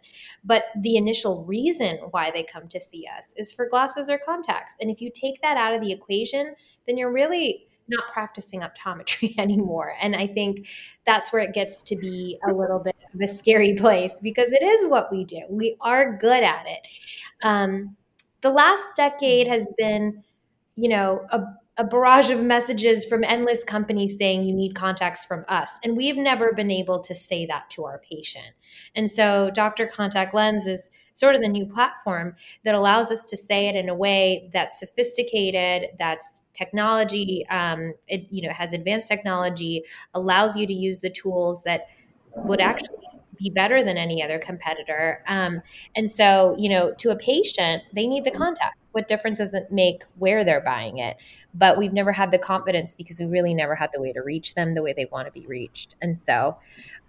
But 0.44 0.64
the 0.80 0.96
initial 0.96 1.44
reason 1.44 1.98
why 2.10 2.30
they 2.30 2.42
come 2.42 2.68
to 2.68 2.80
see 2.80 3.06
us 3.16 3.34
is 3.36 3.52
for 3.52 3.68
glasses 3.68 4.08
or 4.10 4.18
contacts. 4.18 4.74
And 4.80 4.90
if 4.90 5.00
you 5.00 5.10
take 5.14 5.40
that 5.42 5.56
out 5.56 5.74
of 5.74 5.80
the 5.80 5.92
equation, 5.92 6.54
then 6.86 6.96
you're 6.96 7.12
really 7.12 7.66
not 7.88 8.12
practicing 8.12 8.60
optometry 8.60 9.34
anymore. 9.38 9.94
And 10.00 10.16
I 10.16 10.26
think 10.26 10.66
that's 11.04 11.32
where 11.32 11.42
it 11.42 11.54
gets 11.54 11.82
to 11.84 11.96
be 11.96 12.38
a 12.48 12.52
little 12.52 12.78
bit 12.78 12.96
of 13.14 13.20
a 13.20 13.26
scary 13.26 13.74
place 13.74 14.18
because 14.22 14.52
it 14.52 14.62
is 14.62 14.88
what 14.88 15.10
we 15.12 15.24
do. 15.24 15.42
We 15.48 15.76
are 15.80 16.16
good 16.16 16.42
at 16.42 16.66
it. 16.66 16.80
Um, 17.42 17.96
the 18.42 18.50
last 18.50 18.84
decade 18.96 19.46
has 19.48 19.66
been, 19.78 20.22
you 20.76 20.88
know, 20.88 21.26
a, 21.30 21.42
a 21.78 21.84
barrage 21.84 22.30
of 22.30 22.42
messages 22.42 23.04
from 23.04 23.22
endless 23.24 23.62
companies 23.62 24.16
saying 24.16 24.44
you 24.44 24.54
need 24.54 24.74
contacts 24.74 25.24
from 25.24 25.44
us. 25.48 25.78
And 25.84 25.96
we've 25.96 26.16
never 26.16 26.52
been 26.52 26.70
able 26.70 27.00
to 27.00 27.14
say 27.14 27.44
that 27.46 27.68
to 27.70 27.84
our 27.84 27.98
patient. 27.98 28.54
And 28.94 29.10
so 29.10 29.50
Dr. 29.54 29.86
Contact 29.86 30.32
Lens 30.32 30.66
is 30.66 30.90
sort 31.12 31.34
of 31.34 31.42
the 31.42 31.48
new 31.48 31.66
platform 31.66 32.34
that 32.64 32.74
allows 32.74 33.10
us 33.10 33.24
to 33.24 33.36
say 33.36 33.68
it 33.68 33.74
in 33.74 33.88
a 33.88 33.94
way 33.94 34.50
that's 34.52 34.78
sophisticated, 34.78 35.90
that's 35.98 36.42
technology, 36.52 37.46
um, 37.48 37.94
it 38.06 38.26
you 38.30 38.46
know 38.46 38.52
has 38.52 38.72
advanced 38.72 39.08
technology, 39.08 39.82
allows 40.14 40.56
you 40.56 40.66
to 40.66 40.72
use 40.72 41.00
the 41.00 41.10
tools 41.10 41.62
that 41.64 41.88
would 42.36 42.60
actually 42.60 42.96
be 43.38 43.50
better 43.50 43.84
than 43.84 43.96
any 43.96 44.22
other 44.22 44.38
competitor. 44.38 45.22
Um, 45.26 45.62
and 45.94 46.10
so, 46.10 46.54
you 46.58 46.68
know, 46.68 46.94
to 46.98 47.10
a 47.10 47.16
patient, 47.16 47.82
they 47.94 48.06
need 48.06 48.24
the 48.24 48.30
contacts. 48.30 48.78
What 48.96 49.08
difference 49.08 49.36
does 49.36 49.52
it 49.52 49.70
make 49.70 50.04
where 50.16 50.42
they're 50.42 50.62
buying 50.62 50.96
it? 50.96 51.18
But 51.52 51.76
we've 51.76 51.92
never 51.92 52.12
had 52.12 52.30
the 52.30 52.38
confidence 52.38 52.94
because 52.94 53.18
we 53.18 53.26
really 53.26 53.52
never 53.52 53.74
had 53.74 53.90
the 53.92 54.00
way 54.00 54.10
to 54.14 54.22
reach 54.22 54.54
them 54.54 54.74
the 54.74 54.80
way 54.80 54.94
they 54.94 55.04
want 55.12 55.26
to 55.26 55.32
be 55.38 55.46
reached. 55.46 55.96
And 56.00 56.16
so, 56.16 56.56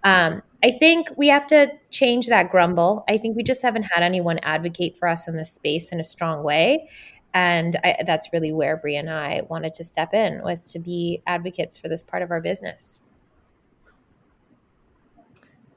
um, 0.04 0.42
I 0.62 0.72
think 0.72 1.08
we 1.16 1.28
have 1.28 1.46
to 1.46 1.72
change 1.88 2.26
that 2.26 2.50
grumble. 2.50 3.06
I 3.08 3.16
think 3.16 3.38
we 3.38 3.42
just 3.42 3.62
haven't 3.62 3.84
had 3.84 4.02
anyone 4.02 4.38
advocate 4.40 4.98
for 4.98 5.08
us 5.08 5.28
in 5.28 5.38
this 5.38 5.50
space 5.50 5.90
in 5.90 5.98
a 5.98 6.04
strong 6.04 6.44
way. 6.44 6.90
And 7.32 7.74
I, 7.82 7.96
that's 8.04 8.34
really 8.34 8.52
where 8.52 8.76
Brie 8.76 8.96
and 8.96 9.08
I 9.08 9.40
wanted 9.48 9.72
to 9.72 9.84
step 9.84 10.12
in 10.12 10.42
was 10.42 10.70
to 10.74 10.78
be 10.78 11.22
advocates 11.26 11.78
for 11.78 11.88
this 11.88 12.02
part 12.02 12.22
of 12.22 12.30
our 12.30 12.42
business. 12.42 13.00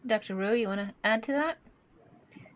Dr. 0.05 0.35
Rhue, 0.35 0.55
you 0.55 0.67
want 0.67 0.81
to 0.81 0.93
add 1.05 1.23
to 1.23 1.31
that? 1.31 1.57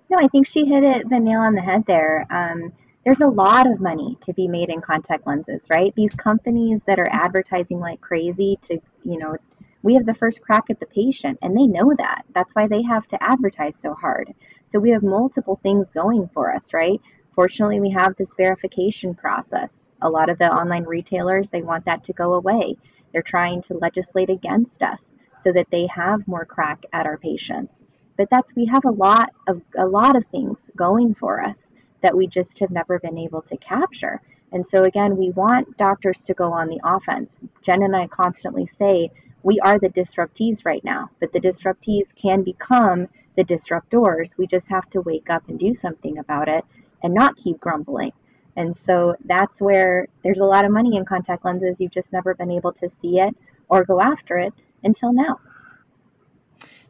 No, 0.10 0.18
I 0.18 0.28
think 0.28 0.46
she 0.46 0.66
hit 0.66 0.84
it 0.84 1.08
the 1.10 1.22
nail 1.22 1.40
on 1.40 1.56
the 1.56 1.62
head 1.62 1.86
there. 1.88 2.28
Um, 2.30 2.74
there's 3.06 3.22
a 3.22 3.28
lot 3.28 3.68
of 3.68 3.80
money 3.80 4.18
to 4.22 4.34
be 4.34 4.48
made 4.48 4.70
in 4.70 4.82
contact 4.82 5.28
lenses, 5.28 5.62
right? 5.70 5.94
These 5.96 6.16
companies 6.16 6.82
that 6.88 7.00
are 7.00 7.08
advertising 7.12 7.80
like 7.80 8.02
crazy 8.02 8.58
to, 8.64 8.80
you 9.04 9.20
know, 9.20 9.38
we 9.84 9.94
have 9.94 10.08
the 10.08 10.16
first 10.16 10.42
crack 10.42 10.64
at 10.72 10.80
the 10.80 10.88
patient 10.88 11.38
and 11.44 11.56
they 11.56 11.68
know 11.68 11.94
that. 12.00 12.26
That's 12.34 12.54
why 12.54 12.68
they 12.68 12.82
have 12.82 13.08
to 13.10 13.24
advertise 13.24 13.78
so 13.78 13.94
hard. 13.94 14.34
So 14.64 14.80
we 14.80 14.90
have 14.90 15.04
multiple 15.04 15.60
things 15.62 15.92
going 15.92 16.28
for 16.34 16.52
us, 16.52 16.74
right? 16.74 17.00
Fortunately, 17.36 17.80
we 17.80 17.92
have 17.92 18.16
this 18.16 18.34
verification 18.36 19.14
process. 19.14 19.70
A 20.02 20.10
lot 20.10 20.30
of 20.30 20.40
the 20.40 20.52
online 20.52 20.86
retailers, 20.86 21.52
they 21.52 21.62
want 21.62 21.86
that 21.86 22.04
to 22.06 22.14
go 22.14 22.34
away. 22.34 22.76
They're 23.14 23.22
trying 23.22 23.62
to 23.64 23.78
legislate 23.78 24.32
against 24.32 24.82
us 24.82 25.14
so 25.38 25.52
that 25.52 25.70
they 25.70 25.86
have 25.88 26.28
more 26.28 26.46
crack 26.46 26.84
at 26.92 27.06
our 27.06 27.18
patients. 27.18 27.84
But 28.18 28.30
that's 28.32 28.56
we 28.56 28.66
have 28.66 28.86
a 28.86 28.92
lot 28.92 29.30
of 29.48 29.62
a 29.78 29.86
lot 29.86 30.16
of 30.16 30.26
things 30.32 30.72
going 30.76 31.14
for 31.14 31.42
us 31.44 31.62
that 32.06 32.16
we 32.16 32.28
just 32.28 32.60
have 32.60 32.70
never 32.70 33.00
been 33.00 33.18
able 33.18 33.42
to 33.42 33.58
capture. 33.58 34.22
And 34.52 34.66
so 34.66 34.84
again, 34.84 35.18
we 35.18 35.32
want 35.32 35.76
doctors 35.76 36.22
to 36.26 36.36
go 36.36 36.54
on 36.54 36.68
the 36.68 36.80
offense. 36.84 37.40
Jen 37.64 37.82
and 37.82 37.96
I 37.96 38.06
constantly 38.06 38.68
say 38.68 39.10
we 39.42 39.60
are 39.62 39.80
the 39.80 39.90
disruptees 39.90 40.66
right 40.66 40.84
now, 40.84 41.10
but 41.20 41.34
the 41.34 41.40
disruptees 41.40 42.14
can 42.14 42.44
become 42.44 43.08
the 43.36 43.44
disruptors. 43.44 44.38
We 44.38 44.46
just 44.46 44.68
have 44.68 44.88
to 44.92 45.02
wake 45.02 45.32
up 45.32 45.50
and 45.50 45.58
do 45.58 45.74
something 45.74 46.20
about 46.20 46.48
it 46.48 46.64
and 47.02 47.12
not 47.12 47.38
keep 47.38 47.60
grumbling. 47.60 48.14
And 48.56 48.78
so 48.78 49.16
that's 49.26 49.60
where 49.60 50.08
there's 50.24 50.38
a 50.38 50.46
lot 50.46 50.64
of 50.64 50.70
money 50.70 50.98
in 50.98 51.06
contact 51.06 51.44
lenses. 51.44 51.78
You've 51.80 51.92
just 51.92 52.14
never 52.14 52.36
been 52.36 52.52
able 52.52 52.74
to 52.74 52.88
see 52.88 53.20
it 53.20 53.36
or 53.68 53.84
go 53.84 54.00
after 54.00 54.38
it 54.38 54.54
until 54.84 55.12
now. 55.12 55.40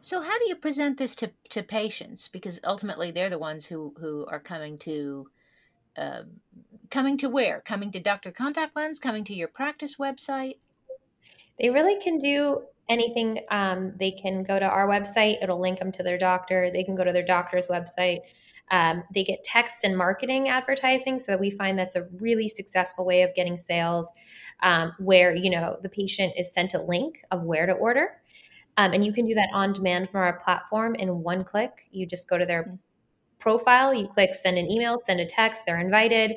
So 0.06 0.20
how 0.20 0.38
do 0.38 0.46
you 0.46 0.54
present 0.54 0.98
this 0.98 1.16
to, 1.16 1.32
to 1.50 1.64
patients? 1.64 2.28
Because 2.28 2.60
ultimately 2.62 3.10
they're 3.10 3.28
the 3.28 3.40
ones 3.40 3.66
who, 3.66 3.92
who 3.98 4.24
are 4.30 4.38
coming 4.38 4.78
to 4.78 5.26
uh, 5.96 6.22
coming 6.90 7.18
to 7.18 7.28
where? 7.28 7.60
Coming 7.60 7.90
to 7.90 7.98
Dr. 7.98 8.30
Contact 8.30 8.76
Lens? 8.76 9.00
Coming 9.00 9.24
to 9.24 9.34
your 9.34 9.48
practice 9.48 9.96
website? 9.96 10.58
They 11.58 11.70
really 11.70 11.98
can 11.98 12.18
do 12.18 12.62
anything. 12.88 13.40
Um, 13.50 13.94
they 13.98 14.12
can 14.12 14.44
go 14.44 14.60
to 14.60 14.64
our 14.64 14.86
website, 14.86 15.42
it'll 15.42 15.60
link 15.60 15.80
them 15.80 15.90
to 15.90 16.04
their 16.04 16.18
doctor. 16.18 16.70
They 16.72 16.84
can 16.84 16.94
go 16.94 17.02
to 17.02 17.12
their 17.12 17.26
doctor's 17.26 17.66
website. 17.66 18.20
Um, 18.70 19.02
they 19.12 19.24
get 19.24 19.42
text 19.42 19.82
and 19.82 19.98
marketing 19.98 20.48
advertising. 20.48 21.18
So 21.18 21.36
we 21.36 21.50
find 21.50 21.76
that's 21.76 21.96
a 21.96 22.06
really 22.20 22.46
successful 22.46 23.04
way 23.04 23.22
of 23.22 23.34
getting 23.34 23.56
sales 23.56 24.12
um, 24.62 24.92
where, 25.00 25.34
you 25.34 25.50
know, 25.50 25.78
the 25.82 25.88
patient 25.88 26.34
is 26.38 26.54
sent 26.54 26.74
a 26.74 26.80
link 26.80 27.24
of 27.32 27.42
where 27.42 27.66
to 27.66 27.72
order. 27.72 28.20
Um, 28.76 28.92
and 28.92 29.04
you 29.04 29.12
can 29.12 29.26
do 29.26 29.34
that 29.34 29.48
on 29.52 29.72
demand 29.72 30.10
from 30.10 30.20
our 30.20 30.38
platform 30.40 30.94
in 30.94 31.22
one 31.22 31.44
click. 31.44 31.88
You 31.90 32.06
just 32.06 32.28
go 32.28 32.38
to 32.38 32.46
their 32.46 32.64
mm-hmm. 32.64 32.74
profile, 33.38 33.94
you 33.94 34.08
click 34.08 34.34
send 34.34 34.58
an 34.58 34.70
email, 34.70 34.98
send 35.04 35.20
a 35.20 35.26
text, 35.26 35.62
they're 35.66 35.80
invited 35.80 36.36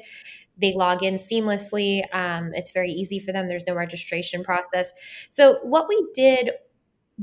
they 0.61 0.73
log 0.73 1.03
in 1.03 1.15
seamlessly. 1.15 2.03
Um, 2.13 2.51
it's 2.53 2.71
very 2.71 2.91
easy 2.91 3.19
for 3.19 3.31
them. 3.31 3.47
There's 3.47 3.65
no 3.67 3.73
registration 3.73 4.43
process. 4.43 4.93
So, 5.29 5.59
what 5.63 5.87
we 5.87 6.07
did 6.13 6.51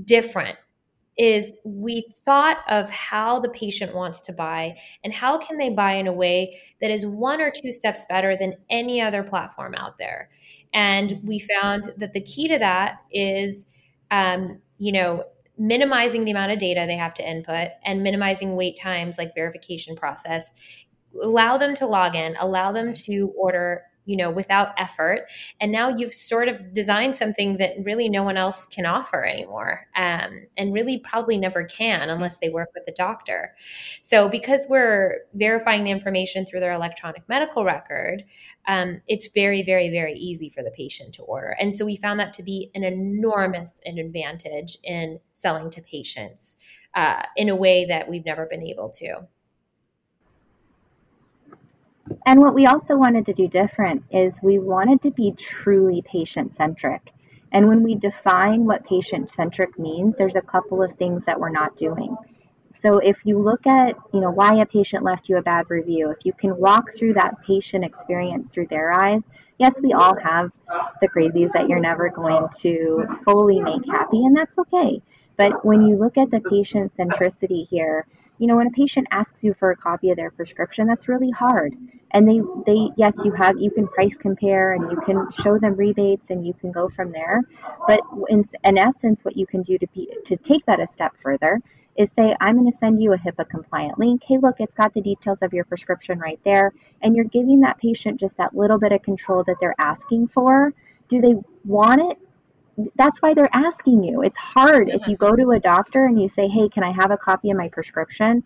different 0.04 0.56
is 1.16 1.54
we 1.64 2.06
thought 2.24 2.58
of 2.68 2.90
how 2.90 3.40
the 3.40 3.48
patient 3.48 3.94
wants 3.94 4.20
to 4.20 4.32
buy 4.32 4.76
and 5.02 5.14
how 5.14 5.38
can 5.38 5.56
they 5.56 5.70
buy 5.70 5.92
in 5.94 6.06
a 6.06 6.12
way 6.12 6.60
that 6.80 6.90
is 6.90 7.06
one 7.06 7.40
or 7.40 7.50
two 7.50 7.72
steps 7.72 8.04
better 8.06 8.36
than 8.36 8.54
any 8.68 9.00
other 9.00 9.22
platform 9.22 9.74
out 9.74 9.96
there 9.96 10.28
and 10.74 11.18
we 11.24 11.38
found 11.38 11.90
that 11.96 12.12
the 12.12 12.20
key 12.20 12.46
to 12.48 12.58
that 12.58 12.98
is 13.10 13.66
um, 14.10 14.60
you 14.78 14.92
know 14.92 15.24
minimizing 15.58 16.24
the 16.24 16.30
amount 16.30 16.52
of 16.52 16.58
data 16.58 16.84
they 16.86 16.96
have 16.96 17.14
to 17.14 17.28
input 17.28 17.68
and 17.84 18.02
minimizing 18.02 18.56
wait 18.56 18.78
times 18.78 19.16
like 19.16 19.34
verification 19.34 19.96
process 19.96 20.52
allow 21.22 21.56
them 21.56 21.74
to 21.74 21.86
log 21.86 22.14
in, 22.14 22.36
allow 22.38 22.72
them 22.72 22.92
to 22.92 23.32
order 23.36 23.82
you 24.06 24.16
know 24.16 24.30
without 24.30 24.72
effort. 24.78 25.28
And 25.60 25.70
now 25.70 25.88
you've 25.88 26.14
sort 26.14 26.48
of 26.48 26.72
designed 26.72 27.14
something 27.14 27.58
that 27.58 27.74
really 27.82 28.08
no 28.08 28.22
one 28.22 28.36
else 28.36 28.66
can 28.66 28.86
offer 28.86 29.24
anymore 29.24 29.86
um, 29.96 30.46
and 30.56 30.72
really 30.72 30.98
probably 30.98 31.36
never 31.36 31.64
can 31.64 32.08
unless 32.08 32.38
they 32.38 32.48
work 32.48 32.70
with 32.74 32.84
a 32.88 32.92
doctor. 32.92 33.54
So 34.00 34.28
because 34.28 34.66
we're 34.68 35.18
verifying 35.34 35.84
the 35.84 35.90
information 35.90 36.46
through 36.46 36.60
their 36.60 36.72
electronic 36.72 37.28
medical 37.28 37.64
record 37.64 38.24
um, 38.68 39.00
it's 39.06 39.28
very 39.28 39.62
very 39.62 39.90
very 39.90 40.14
easy 40.14 40.50
for 40.50 40.62
the 40.62 40.70
patient 40.70 41.14
to 41.14 41.22
order. 41.22 41.56
And 41.60 41.72
so 41.74 41.84
we 41.84 41.96
found 41.96 42.18
that 42.20 42.32
to 42.34 42.42
be 42.42 42.70
an 42.74 42.82
enormous 42.82 43.80
advantage 43.86 44.78
in 44.82 45.20
selling 45.34 45.70
to 45.70 45.82
patients 45.82 46.56
uh, 46.94 47.22
in 47.36 47.48
a 47.48 47.56
way 47.56 47.84
that 47.84 48.08
we've 48.08 48.24
never 48.24 48.46
been 48.46 48.62
able 48.62 48.90
to 48.90 49.26
and 52.26 52.40
what 52.40 52.54
we 52.54 52.66
also 52.66 52.96
wanted 52.96 53.26
to 53.26 53.32
do 53.32 53.48
different 53.48 54.04
is 54.10 54.38
we 54.42 54.58
wanted 54.58 55.02
to 55.02 55.10
be 55.10 55.32
truly 55.32 56.02
patient 56.02 56.54
centric. 56.54 57.12
And 57.52 57.68
when 57.68 57.82
we 57.82 57.94
define 57.94 58.64
what 58.64 58.84
patient 58.84 59.30
centric 59.30 59.78
means, 59.78 60.16
there's 60.16 60.36
a 60.36 60.42
couple 60.42 60.82
of 60.82 60.92
things 60.94 61.24
that 61.24 61.38
we're 61.38 61.50
not 61.50 61.76
doing. 61.76 62.16
So 62.74 62.98
if 62.98 63.16
you 63.24 63.38
look 63.38 63.66
at, 63.66 63.96
you 64.12 64.20
know, 64.20 64.30
why 64.30 64.56
a 64.56 64.66
patient 64.66 65.02
left 65.02 65.28
you 65.28 65.38
a 65.38 65.42
bad 65.42 65.70
review, 65.70 66.10
if 66.10 66.26
you 66.26 66.34
can 66.34 66.56
walk 66.58 66.92
through 66.94 67.14
that 67.14 67.40
patient 67.46 67.84
experience 67.84 68.48
through 68.48 68.66
their 68.66 68.92
eyes, 68.92 69.22
yes, 69.58 69.80
we 69.80 69.94
all 69.94 70.14
have 70.18 70.50
the 71.00 71.08
crazies 71.08 71.50
that 71.52 71.68
you're 71.68 71.80
never 71.80 72.10
going 72.10 72.46
to 72.58 73.06
fully 73.24 73.62
make 73.62 73.80
happy, 73.90 74.26
and 74.26 74.36
that's 74.36 74.58
okay. 74.58 75.00
But 75.38 75.64
when 75.64 75.86
you 75.86 75.96
look 75.96 76.18
at 76.18 76.30
the 76.30 76.40
patient 76.40 76.94
centricity 76.96 77.66
here, 77.66 78.06
you 78.38 78.46
know 78.46 78.56
when 78.56 78.66
a 78.66 78.70
patient 78.70 79.06
asks 79.10 79.42
you 79.42 79.54
for 79.54 79.70
a 79.70 79.76
copy 79.76 80.10
of 80.10 80.16
their 80.16 80.30
prescription 80.30 80.86
that's 80.86 81.08
really 81.08 81.30
hard. 81.30 81.74
And 82.12 82.28
they 82.28 82.40
they 82.66 82.90
yes 82.96 83.18
you 83.24 83.32
have 83.32 83.58
you 83.58 83.70
can 83.70 83.86
price 83.88 84.16
compare 84.16 84.74
and 84.74 84.90
you 84.90 85.00
can 85.00 85.30
show 85.42 85.58
them 85.58 85.74
rebates 85.74 86.30
and 86.30 86.46
you 86.46 86.54
can 86.54 86.72
go 86.72 86.88
from 86.88 87.12
there. 87.12 87.42
But 87.86 88.00
in, 88.28 88.44
in 88.64 88.78
essence 88.78 89.24
what 89.24 89.36
you 89.36 89.46
can 89.46 89.62
do 89.62 89.78
to 89.78 89.86
be 89.88 90.08
to 90.24 90.36
take 90.36 90.64
that 90.66 90.80
a 90.80 90.86
step 90.86 91.14
further 91.20 91.60
is 91.96 92.12
say 92.12 92.36
i'm 92.40 92.56
going 92.58 92.70
to 92.70 92.78
send 92.78 93.02
you 93.02 93.12
a 93.12 93.18
hipaa 93.18 93.48
compliant 93.48 93.98
link. 93.98 94.22
Hey 94.24 94.38
look 94.38 94.56
it's 94.60 94.74
got 94.74 94.92
the 94.94 95.00
details 95.00 95.38
of 95.42 95.52
your 95.52 95.64
prescription 95.64 96.18
right 96.18 96.40
there. 96.44 96.72
And 97.02 97.16
you're 97.16 97.24
giving 97.24 97.60
that 97.60 97.78
patient 97.78 98.20
just 98.20 98.36
that 98.36 98.54
little 98.54 98.78
bit 98.78 98.92
of 98.92 99.02
control 99.02 99.44
that 99.44 99.56
they're 99.60 99.74
asking 99.78 100.28
for. 100.28 100.72
Do 101.08 101.20
they 101.20 101.34
want 101.64 102.00
it 102.12 102.18
that's 102.96 103.20
why 103.22 103.34
they're 103.34 103.48
asking 103.52 104.04
you. 104.04 104.22
It's 104.22 104.38
hard 104.38 104.90
if 104.90 105.06
you 105.06 105.16
go 105.16 105.34
to 105.34 105.52
a 105.52 105.60
doctor 105.60 106.04
and 106.04 106.20
you 106.20 106.28
say, 106.28 106.48
"Hey, 106.48 106.68
can 106.68 106.84
I 106.84 106.92
have 106.92 107.10
a 107.10 107.16
copy 107.16 107.50
of 107.50 107.56
my 107.56 107.68
prescription?" 107.68 108.42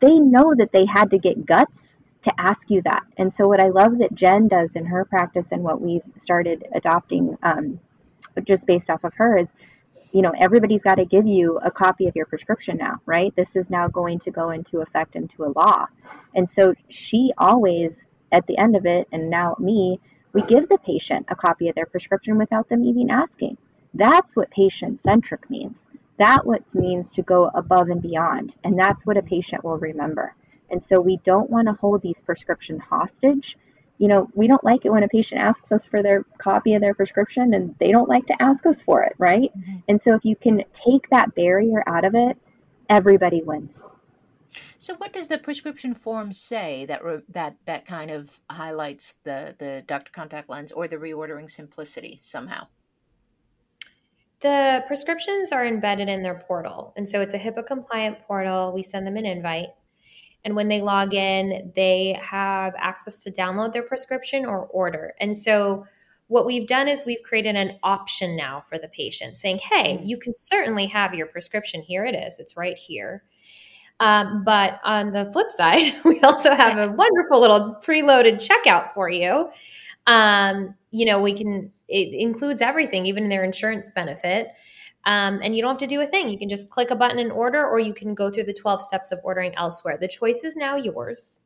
They 0.00 0.18
know 0.18 0.54
that 0.54 0.72
they 0.72 0.86
had 0.86 1.10
to 1.10 1.18
get 1.18 1.46
guts 1.46 1.96
to 2.22 2.40
ask 2.40 2.70
you 2.70 2.82
that. 2.82 3.04
And 3.18 3.32
so, 3.32 3.46
what 3.46 3.60
I 3.60 3.68
love 3.68 3.98
that 3.98 4.14
Jen 4.14 4.48
does 4.48 4.74
in 4.74 4.84
her 4.86 5.04
practice 5.04 5.48
and 5.52 5.62
what 5.62 5.80
we've 5.80 6.02
started 6.16 6.66
adopting, 6.74 7.36
um, 7.42 7.78
just 8.44 8.66
based 8.66 8.90
off 8.90 9.04
of 9.04 9.14
her, 9.14 9.38
is 9.38 9.48
you 10.12 10.22
know 10.22 10.32
everybody's 10.38 10.82
got 10.82 10.96
to 10.96 11.04
give 11.04 11.26
you 11.26 11.58
a 11.58 11.70
copy 11.70 12.06
of 12.06 12.16
your 12.16 12.26
prescription 12.26 12.76
now, 12.78 13.00
right? 13.06 13.34
This 13.36 13.54
is 13.54 13.70
now 13.70 13.88
going 13.88 14.18
to 14.20 14.30
go 14.30 14.50
into 14.50 14.80
effect 14.80 15.14
into 15.14 15.44
a 15.44 15.52
law, 15.54 15.86
and 16.34 16.48
so 16.48 16.74
she 16.88 17.32
always 17.38 18.04
at 18.32 18.46
the 18.46 18.58
end 18.58 18.76
of 18.76 18.86
it, 18.86 19.08
and 19.12 19.30
now 19.30 19.56
me 19.58 20.00
we 20.36 20.42
give 20.42 20.68
the 20.68 20.76
patient 20.76 21.24
a 21.30 21.34
copy 21.34 21.70
of 21.70 21.74
their 21.74 21.86
prescription 21.86 22.36
without 22.36 22.68
them 22.68 22.84
even 22.84 23.10
asking. 23.10 23.56
That's 23.94 24.36
what 24.36 24.50
patient 24.50 25.00
centric 25.00 25.48
means. 25.48 25.88
That 26.18 26.44
what 26.44 26.74
means 26.74 27.10
to 27.12 27.22
go 27.22 27.50
above 27.54 27.88
and 27.88 28.02
beyond. 28.02 28.54
And 28.62 28.78
that's 28.78 29.06
what 29.06 29.16
a 29.16 29.22
patient 29.22 29.64
will 29.64 29.78
remember. 29.78 30.34
And 30.68 30.82
so 30.82 31.00
we 31.00 31.16
don't 31.24 31.48
want 31.48 31.68
to 31.68 31.72
hold 31.72 32.02
these 32.02 32.20
prescription 32.20 32.78
hostage. 32.78 33.56
You 33.96 34.08
know, 34.08 34.28
we 34.34 34.46
don't 34.46 34.62
like 34.62 34.84
it 34.84 34.92
when 34.92 35.04
a 35.04 35.08
patient 35.08 35.40
asks 35.40 35.72
us 35.72 35.86
for 35.86 36.02
their 36.02 36.26
copy 36.36 36.74
of 36.74 36.82
their 36.82 36.92
prescription 36.92 37.54
and 37.54 37.74
they 37.78 37.90
don't 37.90 38.10
like 38.10 38.26
to 38.26 38.42
ask 38.42 38.66
us 38.66 38.82
for 38.82 39.04
it, 39.04 39.14
right? 39.16 39.50
Mm-hmm. 39.58 39.76
And 39.88 40.02
so 40.02 40.12
if 40.12 40.22
you 40.26 40.36
can 40.36 40.64
take 40.74 41.08
that 41.08 41.34
barrier 41.34 41.82
out 41.86 42.04
of 42.04 42.14
it, 42.14 42.36
everybody 42.90 43.42
wins. 43.42 43.78
So, 44.78 44.94
what 44.94 45.12
does 45.12 45.28
the 45.28 45.38
prescription 45.38 45.94
form 45.94 46.32
say 46.32 46.84
that 46.86 47.04
re- 47.04 47.22
that 47.28 47.56
that 47.66 47.86
kind 47.86 48.10
of 48.10 48.40
highlights 48.50 49.14
the 49.24 49.54
the 49.58 49.82
doctor 49.86 50.12
contact 50.12 50.48
lens 50.48 50.72
or 50.72 50.88
the 50.88 50.96
reordering 50.96 51.50
simplicity 51.50 52.18
somehow? 52.20 52.68
the 54.40 54.84
prescriptions 54.86 55.50
are 55.50 55.66
embedded 55.66 56.08
in 56.08 56.22
their 56.22 56.42
portal. 56.46 56.92
And 56.96 57.08
so 57.08 57.20
it's 57.20 57.34
a 57.34 57.38
HIPAA 57.38 57.66
compliant 57.66 58.20
portal. 58.20 58.72
We 58.72 58.82
send 58.82 59.06
them 59.06 59.16
an 59.16 59.26
invite. 59.26 59.68
And 60.44 60.54
when 60.54 60.68
they 60.68 60.80
log 60.80 61.14
in, 61.14 61.72
they 61.74 62.18
have 62.22 62.74
access 62.78 63.24
to 63.24 63.32
download 63.32 63.72
their 63.72 63.82
prescription 63.82 64.44
or 64.44 64.66
order. 64.66 65.14
And 65.18 65.36
so 65.36 65.86
what 66.28 66.46
we've 66.46 66.66
done 66.66 66.86
is 66.86 67.04
we've 67.04 67.22
created 67.24 67.56
an 67.56 67.78
option 67.82 68.36
now 68.36 68.62
for 68.68 68.78
the 68.78 68.88
patient 68.88 69.36
saying, 69.36 69.58
hey, 69.58 69.94
mm-hmm. 69.94 70.04
you 70.04 70.18
can 70.18 70.34
certainly 70.34 70.86
have 70.86 71.14
your 71.14 71.26
prescription. 71.26 71.82
Here 71.82 72.04
it 72.04 72.14
is, 72.14 72.38
it's 72.38 72.56
right 72.56 72.78
here. 72.78 73.24
Um, 73.98 74.44
but 74.44 74.80
on 74.84 75.12
the 75.12 75.24
flip 75.32 75.50
side, 75.50 75.94
we 76.04 76.20
also 76.20 76.54
have 76.54 76.78
a 76.78 76.92
wonderful 76.92 77.40
little 77.40 77.80
preloaded 77.82 78.46
checkout 78.46 78.92
for 78.92 79.08
you. 79.08 79.50
Um, 80.06 80.74
you 80.90 81.06
know, 81.06 81.20
we 81.20 81.32
can, 81.32 81.72
it 81.88 82.14
includes 82.14 82.60
everything, 82.60 83.06
even 83.06 83.28
their 83.28 83.44
insurance 83.44 83.90
benefit. 83.90 84.48
Um, 85.06 85.40
and 85.42 85.54
you 85.54 85.62
don't 85.62 85.80
have 85.80 85.88
to 85.88 85.94
do 85.94 86.00
a 86.00 86.06
thing. 86.06 86.28
You 86.28 86.38
can 86.38 86.48
just 86.48 86.68
click 86.68 86.90
a 86.90 86.96
button 86.96 87.20
and 87.20 87.30
order, 87.30 87.64
or 87.64 87.78
you 87.78 87.94
can 87.94 88.14
go 88.14 88.28
through 88.28 88.44
the 88.44 88.52
12 88.52 88.82
steps 88.82 89.12
of 89.12 89.20
ordering 89.22 89.54
elsewhere. 89.54 89.96
The 90.00 90.08
choice 90.08 90.42
is 90.42 90.56
now 90.56 90.76
yours. 90.76 91.40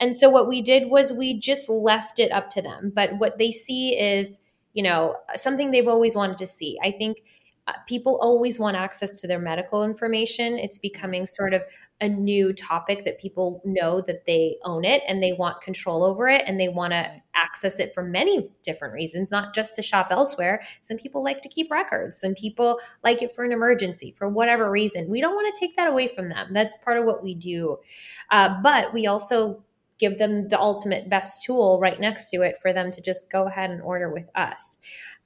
And 0.00 0.14
so 0.14 0.28
what 0.28 0.48
we 0.48 0.60
did 0.60 0.90
was 0.90 1.12
we 1.12 1.38
just 1.38 1.68
left 1.68 2.18
it 2.18 2.32
up 2.32 2.50
to 2.50 2.62
them. 2.62 2.92
But 2.94 3.18
what 3.18 3.38
they 3.38 3.52
see 3.52 3.96
is, 3.98 4.40
you 4.72 4.82
know, 4.82 5.16
something 5.36 5.70
they've 5.70 5.86
always 5.86 6.16
wanted 6.16 6.38
to 6.38 6.46
see. 6.46 6.76
I 6.82 6.90
think 6.90 7.22
people 7.86 8.18
always 8.20 8.58
want 8.58 8.76
access 8.76 9.20
to 9.20 9.26
their 9.26 9.38
medical 9.38 9.84
information. 9.84 10.58
It's 10.58 10.78
becoming 10.78 11.24
sort 11.24 11.54
of 11.54 11.62
a 12.00 12.08
new 12.08 12.52
topic 12.52 13.04
that 13.04 13.18
people 13.18 13.62
know 13.64 14.02
that 14.02 14.26
they 14.26 14.56
own 14.64 14.84
it 14.84 15.02
and 15.08 15.22
they 15.22 15.32
want 15.32 15.62
control 15.62 16.04
over 16.04 16.28
it 16.28 16.42
and 16.46 16.60
they 16.60 16.68
want 16.68 16.92
to 16.92 17.10
access 17.34 17.78
it 17.78 17.94
for 17.94 18.02
many 18.02 18.50
different 18.62 18.92
reasons, 18.92 19.30
not 19.30 19.54
just 19.54 19.74
to 19.76 19.82
shop 19.82 20.08
elsewhere. 20.10 20.62
Some 20.82 20.98
people 20.98 21.24
like 21.24 21.40
to 21.42 21.48
keep 21.48 21.70
records, 21.70 22.20
some 22.20 22.34
people 22.34 22.78
like 23.02 23.22
it 23.22 23.34
for 23.34 23.44
an 23.44 23.52
emergency, 23.52 24.14
for 24.16 24.28
whatever 24.28 24.70
reason. 24.70 25.08
We 25.08 25.20
don't 25.20 25.34
want 25.34 25.52
to 25.54 25.58
take 25.58 25.76
that 25.76 25.88
away 25.88 26.08
from 26.08 26.28
them. 26.28 26.52
That's 26.52 26.78
part 26.78 26.98
of 26.98 27.06
what 27.06 27.22
we 27.22 27.34
do. 27.34 27.78
Uh, 28.30 28.60
but 28.62 28.92
we 28.92 29.06
also 29.06 29.62
give 29.98 30.18
them 30.18 30.48
the 30.48 30.58
ultimate 30.58 31.08
best 31.08 31.44
tool 31.44 31.78
right 31.80 32.00
next 32.00 32.30
to 32.30 32.42
it 32.42 32.56
for 32.60 32.72
them 32.72 32.90
to 32.90 33.00
just 33.00 33.30
go 33.30 33.46
ahead 33.46 33.70
and 33.70 33.80
order 33.82 34.10
with 34.10 34.28
us. 34.34 34.78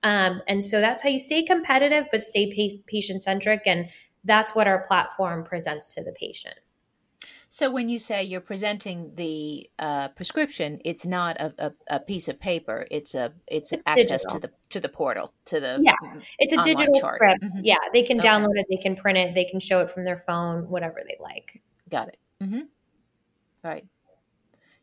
Um, 0.03 0.43
and 0.47 0.63
so 0.63 0.81
that's 0.81 1.03
how 1.03 1.09
you 1.09 1.19
stay 1.19 1.43
competitive, 1.43 2.07
but 2.13 2.23
stay 2.23 2.81
patient 2.87 3.23
centric. 3.23 3.63
And 3.67 3.89
that's 4.25 4.55
what 4.55 4.67
our 4.67 4.87
platform 4.87 5.45
presents 5.45 5.95
to 5.95 6.05
the 6.05 6.13
patient. 6.13 6.57
So 7.51 7.71
when 7.71 7.89
you 7.89 7.99
say 7.99 8.23
you're 8.23 8.43
presenting 8.43 9.13
the 9.15 9.71
uh, 9.79 10.09
prescription, 10.09 10.81
it's 10.85 11.07
not 11.07 11.41
a, 11.41 11.55
a, 11.59 11.73
a, 11.97 12.01
piece 12.01 12.29
of 12.29 12.39
paper. 12.39 12.87
It's 12.91 13.15
a 13.15 13.33
it's, 13.47 13.73
it's 13.73 13.83
access 13.87 14.23
digital. 14.23 14.35
to 14.35 14.41
the 14.41 14.53
to 14.69 14.81
the 14.81 14.89
portal 14.91 15.33
to 15.47 15.59
the 15.59 15.79
yeah. 15.81 16.21
It's 16.39 16.53
a 16.53 16.63
digital 16.63 17.01
chart. 17.01 17.17
script. 17.17 17.43
Mm-hmm. 17.43 17.61
Yeah, 17.65 17.77
they 17.95 18.03
can 18.03 18.19
okay. 18.19 18.29
download 18.29 18.53
it. 18.57 18.67
They 18.69 18.77
can 18.77 18.97
print 18.97 19.17
it. 19.17 19.35
They 19.35 19.47
can 19.47 19.61
show 19.61 19.81
it 19.81 19.91
from 19.91 20.05
their 20.05 20.19
phone. 20.19 20.69
Whatever 20.69 21.01
they 21.07 21.17
like. 21.21 21.63
Got 21.89 22.09
it. 22.09 22.19
Mm-hmm. 22.43 22.61
Right. 23.65 23.87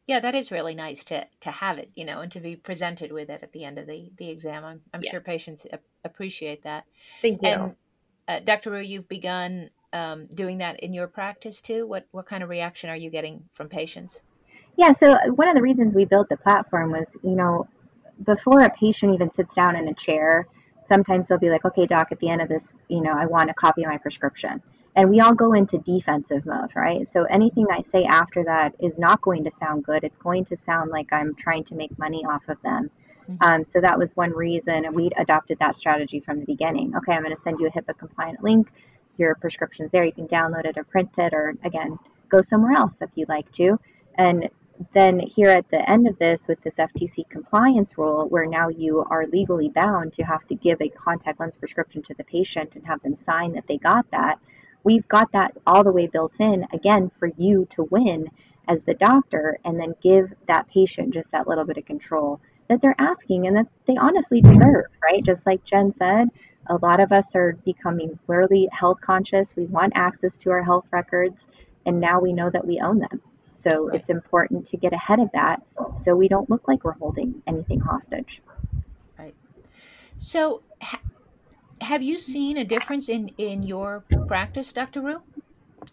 Yeah, 0.08 0.20
that 0.20 0.36
is 0.36 0.52
really 0.52 0.76
nice 0.76 1.04
to 1.06 1.28
to 1.42 1.52
have 1.52 1.78
it, 1.78 1.90
you 1.96 2.06
know, 2.06 2.22
and 2.22 2.32
to 2.32 2.40
be 2.40 2.56
presented 2.56 3.12
with 3.12 3.30
it 3.30 3.42
at 3.42 3.54
the 3.54 3.64
end 3.64 3.80
of 3.80 3.88
the 3.88 4.12
the 4.18 4.30
exam. 4.30 4.64
I'm 4.64 4.82
I'm 4.94 5.02
yes. 5.02 5.12
sure 5.12 5.20
patients 5.20 5.66
appreciate 6.04 6.64
that. 6.64 6.86
Thank 7.22 7.42
you. 7.42 7.50
And, 7.50 7.76
uh, 8.28 8.40
Dr. 8.40 8.72
Rhue, 8.72 8.82
you've 8.82 9.08
begun 9.08 9.70
um, 9.94 10.28
doing 10.28 10.58
that 10.60 10.80
in 10.80 10.94
your 10.94 11.08
practice 11.08 11.62
too. 11.62 11.88
What 11.88 12.08
what 12.12 12.28
kind 12.28 12.44
of 12.44 12.50
reaction 12.50 12.90
are 12.90 12.96
you 12.96 13.10
getting 13.10 13.46
from 13.52 13.68
patients? 13.68 14.22
Yeah, 14.78 14.92
so 14.92 15.16
one 15.32 15.48
of 15.48 15.56
the 15.56 15.62
reasons 15.62 15.94
we 15.94 16.06
built 16.06 16.30
the 16.30 16.38
platform 16.38 16.92
was, 16.92 17.08
you 17.24 17.36
know, 17.36 17.68
before 18.24 18.62
a 18.62 18.70
patient 18.70 19.14
even 19.14 19.32
sits 19.32 19.56
down 19.56 19.76
in 19.78 19.88
a 19.88 19.94
chair, 19.94 20.48
sometimes 20.88 21.28
they'll 21.28 21.40
be 21.40 21.50
like, 21.50 21.66
"Okay, 21.66 21.86
doc, 21.86 22.10
at 22.12 22.20
the 22.20 22.30
end 22.30 22.42
of 22.42 22.50
this, 22.50 22.64
you 22.90 23.02
know, 23.02 23.12
I 23.12 23.26
want 23.26 23.50
a 23.50 23.54
copy 23.54 23.84
of 23.84 23.90
my 23.90 23.98
prescription." 23.98 24.62
And 24.96 25.10
we 25.10 25.20
all 25.20 25.34
go 25.34 25.54
into 25.54 25.78
defensive 25.80 26.46
mode, 26.46 26.72
right? 26.76 27.08
So 27.08 27.24
anything 27.26 27.68
I 27.70 27.82
say 27.82 28.06
after 28.06 28.44
that 28.46 28.76
is 28.80 28.98
not 28.98 29.22
going 29.22 29.44
to 29.44 29.52
sound 29.52 29.84
good. 29.84 30.04
It's 30.04 30.18
going 30.18 30.46
to 30.46 30.58
sound 30.58 30.90
like 30.90 31.12
I'm 31.12 31.36
trying 31.36 31.66
to 31.66 31.76
make 31.76 31.98
money 32.00 32.24
off 32.26 32.48
of 32.48 32.62
them. 32.62 32.90
Mm-hmm. 33.30 33.44
Um, 33.44 33.64
so 33.66 33.82
that 33.82 33.98
was 33.98 34.16
one 34.16 34.32
reason 34.32 34.94
we 34.94 35.10
adopted 35.18 35.60
that 35.60 35.76
strategy 35.76 36.20
from 36.20 36.40
the 36.40 36.46
beginning. 36.46 36.96
Okay, 36.96 37.14
I'm 37.14 37.24
going 37.24 37.36
to 37.36 37.42
send 37.42 37.60
you 37.60 37.68
a 37.68 37.72
HIPAA 37.72 37.98
compliant 37.98 38.44
link. 38.44 38.72
Your 39.18 39.36
prescription's 39.36 39.92
there. 39.92 40.06
You 40.06 40.14
can 40.14 40.28
download 40.28 40.66
it 40.66 40.78
or 40.78 40.84
print 40.84 41.18
it, 41.18 41.34
or 41.34 41.56
again, 41.64 41.98
go 42.30 42.42
somewhere 42.42 42.74
else 42.74 42.96
if 43.02 43.10
you'd 43.16 43.30
like 43.30 43.52
to. 43.54 43.80
And 44.16 44.50
then 44.94 45.20
here 45.20 45.50
at 45.50 45.70
the 45.70 45.90
end 45.90 46.08
of 46.08 46.18
this 46.20 46.48
with 46.48 46.62
this 46.62 46.76
FTC 46.76 47.28
compliance 47.30 47.98
rule, 47.98 48.28
where 48.28 48.46
now 48.46 48.70
you 48.70 49.06
are 49.10 49.26
legally 49.28 49.70
bound 49.70 50.14
to 50.14 50.24
have 50.24 50.46
to 50.48 50.56
give 50.56 50.82
a 50.82 50.90
contact 50.90 51.40
lens 51.40 51.56
prescription 51.56 52.02
to 52.04 52.14
the 52.14 52.24
patient 52.24 52.76
and 52.76 52.86
have 52.86 53.02
them 53.02 53.16
sign 53.16 53.54
that 53.54 53.68
they 53.68 53.78
got 53.78 54.10
that, 54.12 54.40
we've 54.86 55.08
got 55.10 55.30
that 55.34 55.52
all 55.68 55.84
the 55.84 55.92
way 55.92 56.08
built 56.08 56.40
in 56.40 56.66
again 56.72 57.12
for 57.20 57.30
you 57.38 57.68
to 57.72 57.84
win 57.86 58.30
as 58.68 58.84
the 58.84 58.94
doctor 58.94 59.60
and 59.66 59.80
then 59.80 59.94
give 60.02 60.34
that 60.48 60.68
patient 60.70 61.14
just 61.14 61.32
that 61.32 61.48
little 61.48 61.66
bit 61.66 61.78
of 61.78 61.86
control 61.86 62.40
that 62.68 62.82
they're 62.82 62.96
asking 62.98 63.46
and 63.48 63.58
that 63.58 63.68
they 63.86 63.96
honestly 63.98 64.42
deserve, 64.42 64.86
right? 65.04 65.24
Just 65.24 65.46
like 65.46 65.64
Jen 65.64 65.94
said, 65.96 66.30
a 66.68 66.78
lot 66.78 67.00
of 67.00 67.12
us 67.12 67.36
are 67.36 67.54
becoming 67.64 68.18
really 68.28 68.68
health 68.72 69.00
conscious. 69.02 69.56
We 69.56 69.66
want 69.66 69.94
access 69.96 70.36
to 70.38 70.50
our 70.52 70.64
health 70.64 70.86
records, 70.92 71.46
and 71.86 72.00
now 72.00 72.20
we 72.20 72.34
know 72.34 72.50
that 72.50 72.66
we 72.66 72.80
own 72.80 73.00
them. 73.00 73.22
So 73.54 73.88
right. 73.88 74.00
it's 74.00 74.10
important 74.10 74.66
to 74.68 74.78
get 74.78 74.94
ahead 74.94 75.20
of 75.20 75.30
that 75.34 75.62
so 76.00 76.16
we 76.16 76.28
don't 76.28 76.50
look 76.50 76.68
like 76.68 76.84
we're 76.84 76.94
holding 76.94 77.42
anything 77.48 77.80
hostage. 77.80 78.42
Right. 79.18 79.36
So, 80.18 80.64
have 81.82 82.02
you 82.02 82.18
seen 82.18 82.58
a 82.58 82.66
difference 82.66 83.10
in 83.10 83.30
in 83.38 83.64
your 83.64 84.04
practice, 84.28 84.72
Dr. 84.74 85.02
Rhue, 85.02 85.22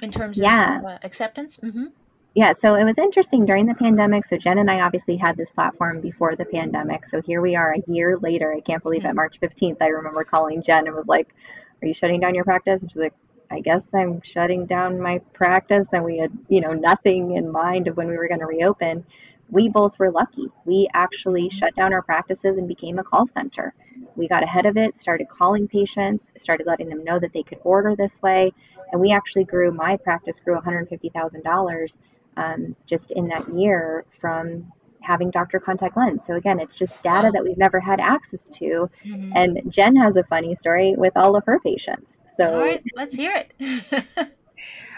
in 0.02 0.10
terms 0.10 0.38
yeah. 0.38 0.78
of 0.78 0.84
uh, 0.84 0.98
acceptance? 1.02 1.58
Mm-hmm. 1.58 1.86
Yeah, 2.34 2.54
so 2.54 2.76
it 2.76 2.84
was 2.84 2.96
interesting 2.96 3.44
during 3.44 3.66
the 3.66 3.74
pandemic. 3.74 4.24
So 4.24 4.38
Jen 4.38 4.58
and 4.58 4.70
I 4.70 4.80
obviously 4.80 5.16
had 5.16 5.36
this 5.36 5.52
platform 5.52 6.00
before 6.00 6.34
the 6.34 6.46
pandemic. 6.46 7.04
So 7.06 7.20
here 7.20 7.42
we 7.42 7.56
are 7.56 7.74
a 7.74 7.90
year 7.90 8.16
later. 8.18 8.54
I 8.54 8.60
can't 8.60 8.82
believe 8.82 9.00
mm-hmm. 9.00 9.08
at 9.08 9.16
March 9.16 9.38
15th, 9.40 9.76
I 9.80 9.88
remember 9.88 10.24
calling 10.24 10.62
Jen 10.62 10.86
and 10.86 10.96
was 10.96 11.06
like, 11.06 11.34
Are 11.82 11.86
you 11.86 11.94
shutting 11.94 12.20
down 12.20 12.34
your 12.34 12.44
practice? 12.44 12.80
And 12.80 12.90
she's 12.90 13.02
like, 13.02 13.14
I 13.50 13.60
guess 13.60 13.82
I'm 13.92 14.22
shutting 14.22 14.64
down 14.64 14.98
my 14.98 15.18
practice. 15.34 15.86
And 15.92 16.04
we 16.04 16.16
had, 16.16 16.32
you 16.48 16.62
know, 16.62 16.72
nothing 16.72 17.36
in 17.36 17.52
mind 17.52 17.86
of 17.86 17.98
when 17.98 18.08
we 18.08 18.16
were 18.16 18.28
going 18.28 18.40
to 18.40 18.46
reopen 18.46 19.04
we 19.52 19.68
both 19.68 19.98
were 19.98 20.10
lucky. 20.10 20.48
We 20.64 20.88
actually 20.94 21.50
shut 21.50 21.74
down 21.74 21.92
our 21.92 22.02
practices 22.02 22.56
and 22.56 22.66
became 22.66 22.98
a 22.98 23.04
call 23.04 23.26
center. 23.26 23.74
We 24.16 24.26
got 24.26 24.42
ahead 24.42 24.64
of 24.64 24.78
it, 24.78 24.96
started 24.96 25.28
calling 25.28 25.68
patients, 25.68 26.32
started 26.38 26.66
letting 26.66 26.88
them 26.88 27.04
know 27.04 27.18
that 27.18 27.34
they 27.34 27.42
could 27.42 27.58
order 27.62 27.94
this 27.94 28.20
way, 28.22 28.52
and 28.90 29.00
we 29.00 29.12
actually 29.12 29.44
grew. 29.44 29.70
My 29.70 29.98
practice 29.98 30.40
grew 30.40 30.58
$150,000 30.58 31.98
um, 32.38 32.74
just 32.86 33.10
in 33.10 33.28
that 33.28 33.46
year 33.54 34.06
from 34.08 34.72
having 35.02 35.30
doctor 35.30 35.60
contact 35.60 35.98
lens. 35.98 36.24
So 36.26 36.34
again, 36.34 36.58
it's 36.58 36.74
just 36.74 37.02
data 37.02 37.30
that 37.32 37.44
we've 37.44 37.58
never 37.58 37.78
had 37.78 38.00
access 38.00 38.44
to. 38.54 38.88
Mm-hmm. 39.04 39.32
And 39.34 39.62
Jen 39.70 39.96
has 39.96 40.16
a 40.16 40.24
funny 40.24 40.54
story 40.54 40.94
with 40.96 41.12
all 41.14 41.36
of 41.36 41.44
her 41.44 41.60
patients. 41.60 42.16
So 42.38 42.54
all 42.54 42.60
right, 42.60 42.82
let's 42.94 43.14
hear 43.14 43.34
it. 43.34 44.34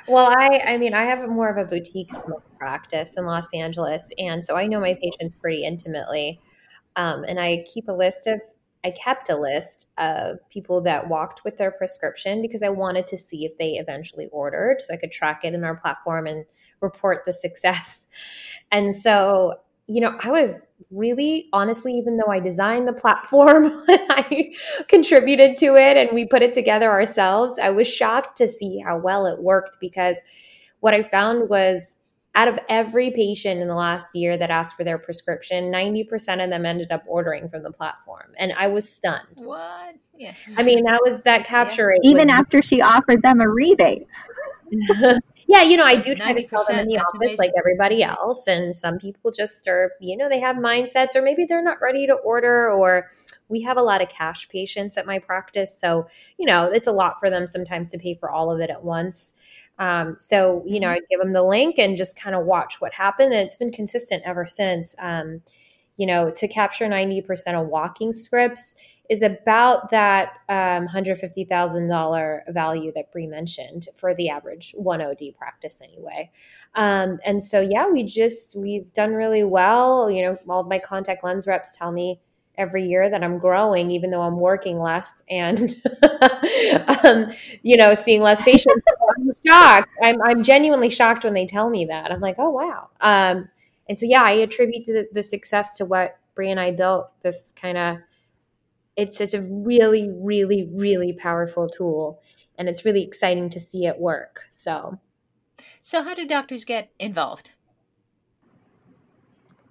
well, 0.07 0.27
I 0.27 0.61
I 0.67 0.77
mean, 0.79 0.95
I 0.95 1.05
have 1.05 1.29
more 1.29 1.49
of 1.49 1.57
a 1.57 1.65
boutique 1.65 2.13
smoke 2.13 2.45
practice 2.59 3.17
in 3.17 3.27
Los 3.27 3.49
Angeles, 3.55 4.13
and 4.19 4.45
so 4.45 4.57
I 4.57 4.67
know 4.67 4.81
my 4.81 4.95
patients 4.95 5.37
pretty 5.37 5.65
intimately. 5.65 6.41
Um, 6.97 7.25
and 7.25 7.41
I 7.41 7.65
keep 7.73 7.89
a 7.89 7.93
list 7.93 8.27
of 8.27 8.41
I 8.85 8.91
kept 8.91 9.31
a 9.31 9.37
list 9.37 9.87
of 9.97 10.37
people 10.51 10.83
that 10.83 11.09
walked 11.09 11.43
with 11.43 11.57
their 11.57 11.71
prescription 11.71 12.43
because 12.43 12.63
I 12.63 12.69
wanted 12.69 13.07
to 13.09 13.17
see 13.17 13.47
if 13.47 13.57
they 13.57 13.73
eventually 13.73 14.29
ordered 14.31 14.83
so 14.83 14.93
I 14.93 14.99
could 14.99 15.11
track 15.11 15.41
it 15.43 15.55
in 15.55 15.65
our 15.65 15.77
platform 15.77 16.27
and 16.27 16.45
report 16.81 17.25
the 17.25 17.33
success. 17.33 18.07
And 18.73 18.93
so, 18.93 19.55
you 19.87 20.01
know, 20.01 20.17
I 20.21 20.31
was 20.31 20.67
really 20.91 21.49
honestly, 21.53 21.93
even 21.93 22.17
though 22.17 22.31
I 22.31 22.41
designed 22.41 22.89
the 22.89 22.93
platform 22.93 23.71
I 23.89 24.53
contributed 24.89 25.57
to 25.59 25.77
it 25.77 25.97
and 25.97 26.11
we 26.13 26.27
put 26.27 26.43
it 26.43 26.55
together 26.55 26.91
ourselves, 26.91 27.59
I 27.59 27.71
was 27.71 27.87
shocked 27.87 28.37
to 28.39 28.49
see 28.49 28.79
how 28.79 28.99
well 28.99 29.27
it 29.27 29.43
worked 29.43 29.79
because 29.81 30.23
what 30.81 30.95
I 30.95 31.03
found 31.03 31.49
was 31.49 31.99
out 32.37 32.49
of 32.49 32.59
every 32.69 33.11
patient 33.11 33.61
in 33.61 33.69
the 33.69 33.75
last 33.75 34.15
year 34.15 34.37
that 34.37 34.51
asked 34.51 34.77
for 34.77 34.85
their 34.85 34.99
prescription, 34.99 35.71
90% 35.71 36.43
of 36.43 36.51
them 36.51 36.67
ended 36.67 36.91
up 36.91 37.05
ordering 37.07 37.49
from 37.49 37.63
the 37.63 37.71
platform. 37.71 38.33
And 38.39 38.53
I 38.59 38.67
was 38.67 38.89
stunned. 38.89 39.43
What? 39.45 39.95
Yeah. 40.17 40.33
I 40.57 40.63
mean, 40.63 40.85
that 40.85 41.01
was 41.05 41.21
that 41.23 41.45
capture 41.45 41.83
yeah. 41.83 41.89
rate. 41.89 42.01
Even 42.05 42.29
was, 42.29 42.37
after 42.37 42.63
she 42.63 42.81
offered 42.81 43.23
them 43.23 43.41
a 43.41 43.49
rebate. 43.49 44.07
yeah, 45.47 45.63
you 45.63 45.77
know, 45.77 45.85
I 45.85 45.97
do 45.97 46.15
try 46.15 46.33
to 46.33 46.43
tell 46.47 46.65
them 46.65 46.79
in 46.79 46.89
the 46.89 46.99
office 46.99 47.13
amazing. 47.15 47.37
like 47.39 47.53
everybody 47.59 48.03
else. 48.03 48.47
And 48.47 48.75
some 48.75 48.99
people 48.99 49.31
just 49.31 49.67
are, 49.69 49.93
you 50.01 50.17
know, 50.17 50.29
they 50.29 50.41
have 50.41 50.57
mindsets 50.57 51.15
or 51.15 51.23
maybe 51.23 51.45
they're 51.45 51.63
not 51.63 51.81
ready 51.81 52.07
to 52.07 52.15
order 52.15 52.71
or 52.71 53.09
we 53.49 53.61
have 53.63 53.77
a 53.77 53.83
lot 53.83 54.03
of 54.03 54.09
cash 54.09 54.49
patients 54.49 54.97
at 54.97 55.07
my 55.07 55.19
practice. 55.19 55.79
So, 55.79 56.07
you 56.39 56.47
know, 56.47 56.71
it's 56.71 56.87
a 56.87 56.93
lot 56.93 57.21
for 57.21 57.31
them 57.31 57.47
sometimes 57.47 57.89
to 57.91 57.99
pay 57.99 58.15
for 58.15 58.31
all 58.31 58.51
of 58.51 58.61
it 58.61 58.71
at 58.71 58.83
once. 58.83 59.35
Um, 59.79 60.17
so, 60.19 60.63
you 60.67 60.81
know, 60.81 60.89
mm-hmm. 60.89 60.97
I'd 60.97 61.09
give 61.11 61.21
them 61.21 61.33
the 61.33 61.43
link 61.43 61.79
and 61.79 61.97
just 61.97 62.17
kind 62.17 62.35
of 62.35 62.47
watch 62.47 62.81
what 62.81 62.95
happened. 62.95 63.33
And 63.33 63.43
it's 63.43 63.57
been 63.57 63.73
consistent 63.73 64.23
ever 64.25 64.47
since. 64.47 64.95
Um, 64.99 65.43
you 65.97 66.07
know, 66.07 66.31
to 66.31 66.49
capture 66.49 66.87
90% 66.87 67.61
of 67.61 67.69
walking 67.69 68.13
scripts 68.13 68.75
is 69.09 69.23
about 69.23 69.91
that 69.91 70.39
um, 70.49 70.89
$150,000 70.89 72.53
value 72.53 72.93
that 72.95 73.13
Brie 73.13 73.27
mentioned 73.27 73.89
for 73.95 74.15
the 74.15 74.29
average 74.29 74.75
1OD 74.79 75.37
practice 75.37 75.81
anyway. 75.83 76.31
Um, 76.75 77.19
and 77.25 77.43
so, 77.43 77.61
yeah, 77.61 77.87
we 77.87 78.03
just, 78.03 78.57
we've 78.57 78.93
done 78.93 79.13
really 79.13 79.45
well. 79.45 80.11
You 80.11 80.23
know, 80.23 80.39
all 80.49 80.65
my 80.65 80.79
contact 80.79 81.23
lens 81.23 81.47
reps 81.47 81.77
tell 81.77 81.93
me 81.93 82.21
every 82.57 82.85
year 82.85 83.11
that 83.11 83.23
I'm 83.23 83.39
growing, 83.39 83.91
even 83.91 84.11
though 84.11 84.23
I'm 84.23 84.39
working 84.39 84.81
less 84.81 85.23
and, 85.29 85.75
um, 87.05 87.27
you 87.63 87.77
know, 87.77 87.95
seeing 87.95 88.23
less 88.23 88.41
patients. 88.43 88.85
I'm 89.19 89.33
shocked. 89.47 89.91
I'm, 90.03 90.21
I'm 90.23 90.43
genuinely 90.43 90.91
shocked 90.91 91.25
when 91.25 91.35
they 91.35 91.47
tell 91.47 91.69
me 91.69 91.85
that. 91.87 92.11
I'm 92.11 92.21
like, 92.21 92.37
oh, 92.39 92.51
wow. 92.51 92.89
Um, 93.01 93.49
and 93.89 93.99
so, 93.99 94.07
yeah, 94.07 94.23
I 94.23 94.33
attribute 94.33 94.87
the, 94.87 95.07
the 95.13 95.23
success 95.23 95.77
to 95.77 95.85
what 95.85 96.17
Brie 96.35 96.51
and 96.51 96.59
I 96.59 96.71
built 96.71 97.11
this 97.23 97.53
kind 97.61 97.79
of 97.79 97.99
it's 98.97 99.21
it's 99.21 99.35
a 99.35 99.43
really 99.43 100.09
really 100.11 100.69
really 100.73 101.13
powerful 101.13 101.69
tool 101.69 102.23
and 102.57 102.69
it's 102.69 102.85
really 102.85 103.03
exciting 103.03 103.51
to 103.51 103.61
see 103.61 103.87
it 103.87 103.99
work 103.99 104.43
so. 104.51 104.99
So 105.81 106.03
how 106.03 106.15
do 106.15 106.27
doctors 106.27 106.65
get 106.65 106.91
involved? 106.99 107.51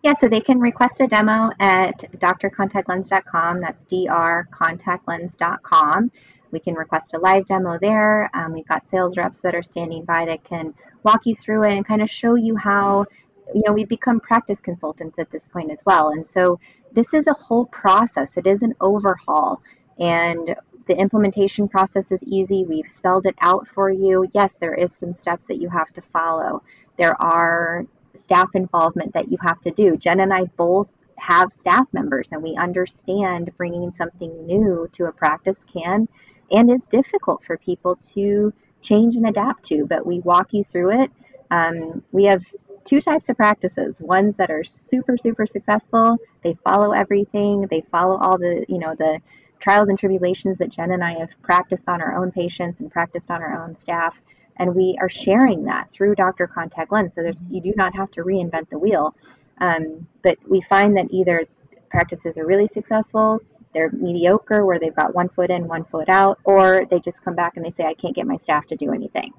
Yeah 0.04 0.14
so 0.14 0.28
they 0.28 0.42
can 0.42 0.60
request 0.60 1.00
a 1.00 1.08
demo 1.08 1.50
at 1.60 2.04
drcontactlens.com 2.20 3.62
that's 3.62 3.86
drcontactlens.com 3.86 6.12
we 6.52 6.60
can 6.60 6.76
request 6.76 7.14
a 7.14 7.20
live 7.20 7.48
demo 7.48 7.80
there 7.80 8.30
um, 8.34 8.52
we've 8.54 8.68
got 8.68 8.90
sales 8.90 9.16
reps 9.18 9.40
that 9.40 9.56
are 9.56 9.64
standing 9.64 10.04
by 10.06 10.26
that 10.26 10.44
can 10.44 10.74
walk 11.04 11.26
you 11.26 11.36
through 11.36 11.64
it 11.64 11.74
and 11.74 11.86
kind 11.86 12.02
of 12.02 12.10
show 12.10 12.36
you 12.36 12.58
how 12.58 13.06
you 13.54 13.64
know 13.66 13.74
we've 13.74 13.90
become 13.90 14.20
practice 14.20 14.60
consultants 14.60 15.20
at 15.20 15.32
this 15.32 15.48
point 15.48 15.72
as 15.72 15.82
well. 15.86 16.10
And 16.10 16.26
so 16.26 16.60
this 16.92 17.14
is 17.14 17.28
a 17.28 17.34
whole 17.34 17.66
process. 17.66 18.38
It 18.38 18.48
is 18.48 18.62
an 18.62 18.76
overhaul. 18.82 19.62
And 20.00 20.56
the 20.88 20.98
implementation 20.98 21.68
process 21.68 22.12
is 22.12 22.22
easy. 22.24 22.66
We've 22.66 22.90
spelled 22.90 23.26
it 23.26 23.36
out 23.42 23.68
for 23.68 23.90
you. 23.90 24.28
Yes 24.34 24.58
there 24.60 24.74
is 24.74 24.94
some 24.94 25.14
steps 25.14 25.46
that 25.48 25.62
you 25.62 25.70
have 25.70 25.92
to 25.94 26.02
follow. 26.02 26.64
There 26.98 27.20
are 27.22 27.86
staff 28.14 28.50
involvement 28.54 29.14
that 29.14 29.32
you 29.32 29.38
have 29.42 29.62
to 29.62 29.72
do. 29.72 29.98
Jen 29.98 30.20
and 30.20 30.34
i 30.34 30.44
both 30.58 30.88
have 31.18 31.54
staff 31.54 31.88
members 31.94 32.28
and 32.32 32.44
we 32.44 32.56
understand 32.56 33.52
bringing 33.58 33.92
something 33.94 34.46
new 34.46 34.90
to 34.92 35.06
a 35.06 35.12
practice 35.12 35.64
can 35.72 36.08
and 36.52 36.70
is 36.70 36.84
difficult 36.86 37.44
for 37.46 37.58
people 37.58 37.96
to 37.98 38.54
change 38.82 39.16
and 39.16 39.28
adapt 39.28 39.64
to 39.64 39.86
but 39.86 40.06
we 40.06 40.20
walk 40.20 40.54
you 40.54 40.64
through 40.64 41.02
it. 41.02 41.12
Um, 41.52 42.04
we 42.12 42.24
have 42.26 42.44
two 42.86 43.02
types 43.02 43.30
of 43.30 43.38
practices 43.38 43.96
ones 44.00 44.36
that 44.38 44.50
are 44.50 44.64
super 44.64 45.18
super 45.18 45.46
successful. 45.46 46.18
They 46.44 46.58
follow 46.64 46.92
everything. 46.92 47.68
They 47.70 47.82
follow 47.92 48.18
all 48.18 48.38
the 48.38 48.66
you 48.68 48.80
know 48.80 48.96
the 48.96 49.20
trials 49.60 49.90
and 49.90 49.98
tribulations 49.98 50.58
that 50.58 50.70
jen 50.70 50.92
and 50.92 51.02
i 51.02 51.14
have 51.14 51.30
practiced 51.42 51.88
on 51.88 52.02
our 52.02 52.18
own 52.18 52.30
patients 52.32 52.82
and 52.82 52.92
practiced 52.92 53.32
on 53.32 53.42
our 53.42 53.64
own 53.64 53.76
staff. 53.76 54.16
And 54.58 54.76
we 54.76 54.98
are 55.02 55.10
sharing 55.10 55.64
that 55.66 55.92
through 55.92 56.16
dr 56.16 56.48
contact 56.48 56.92
lens. 56.92 57.14
So 57.14 57.22
there's 57.22 57.40
you 57.50 57.62
do 57.62 57.74
not 57.76 57.96
have 57.96 58.12
to 58.12 58.24
reinvent 58.24 58.70
the 58.70 58.80
wheel. 58.80 59.16
Um, 59.60 60.08
but 60.24 60.38
we 60.50 60.62
find 60.62 60.98
that 60.98 61.08
either 61.12 61.46
practices 61.90 62.38
are 62.38 62.46
really 62.46 62.68
successful 62.68 63.40
they're 63.74 63.92
mediocre 63.92 64.66
where 64.66 64.80
they've 64.80 64.96
got 64.96 65.14
one 65.14 65.30
foot 65.30 65.50
in 65.50 65.68
one 65.68 65.84
foot 65.86 66.10
out 66.10 66.40
or 66.44 66.86
they 66.90 67.00
just 67.00 67.24
come 67.24 67.36
back 67.36 67.58
and 67.58 67.66
they 67.66 67.72
say 67.72 67.84
i 67.84 67.94
can't 67.94 68.16
get 68.16 68.26
my 68.26 68.38
staff 68.38 68.66
to 68.68 68.76
do 68.76 68.94
anything 68.94 69.34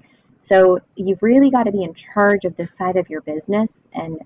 so 0.45 0.79
you've 0.95 1.23
really 1.23 1.49
got 1.49 1.63
to 1.63 1.71
be 1.71 1.83
in 1.83 1.95
charge 1.95 2.45
of 2.45 2.55
this 2.55 2.71
side 2.77 2.97
of 2.97 3.09
your 3.09 3.21
business 3.21 3.81
and 3.93 4.19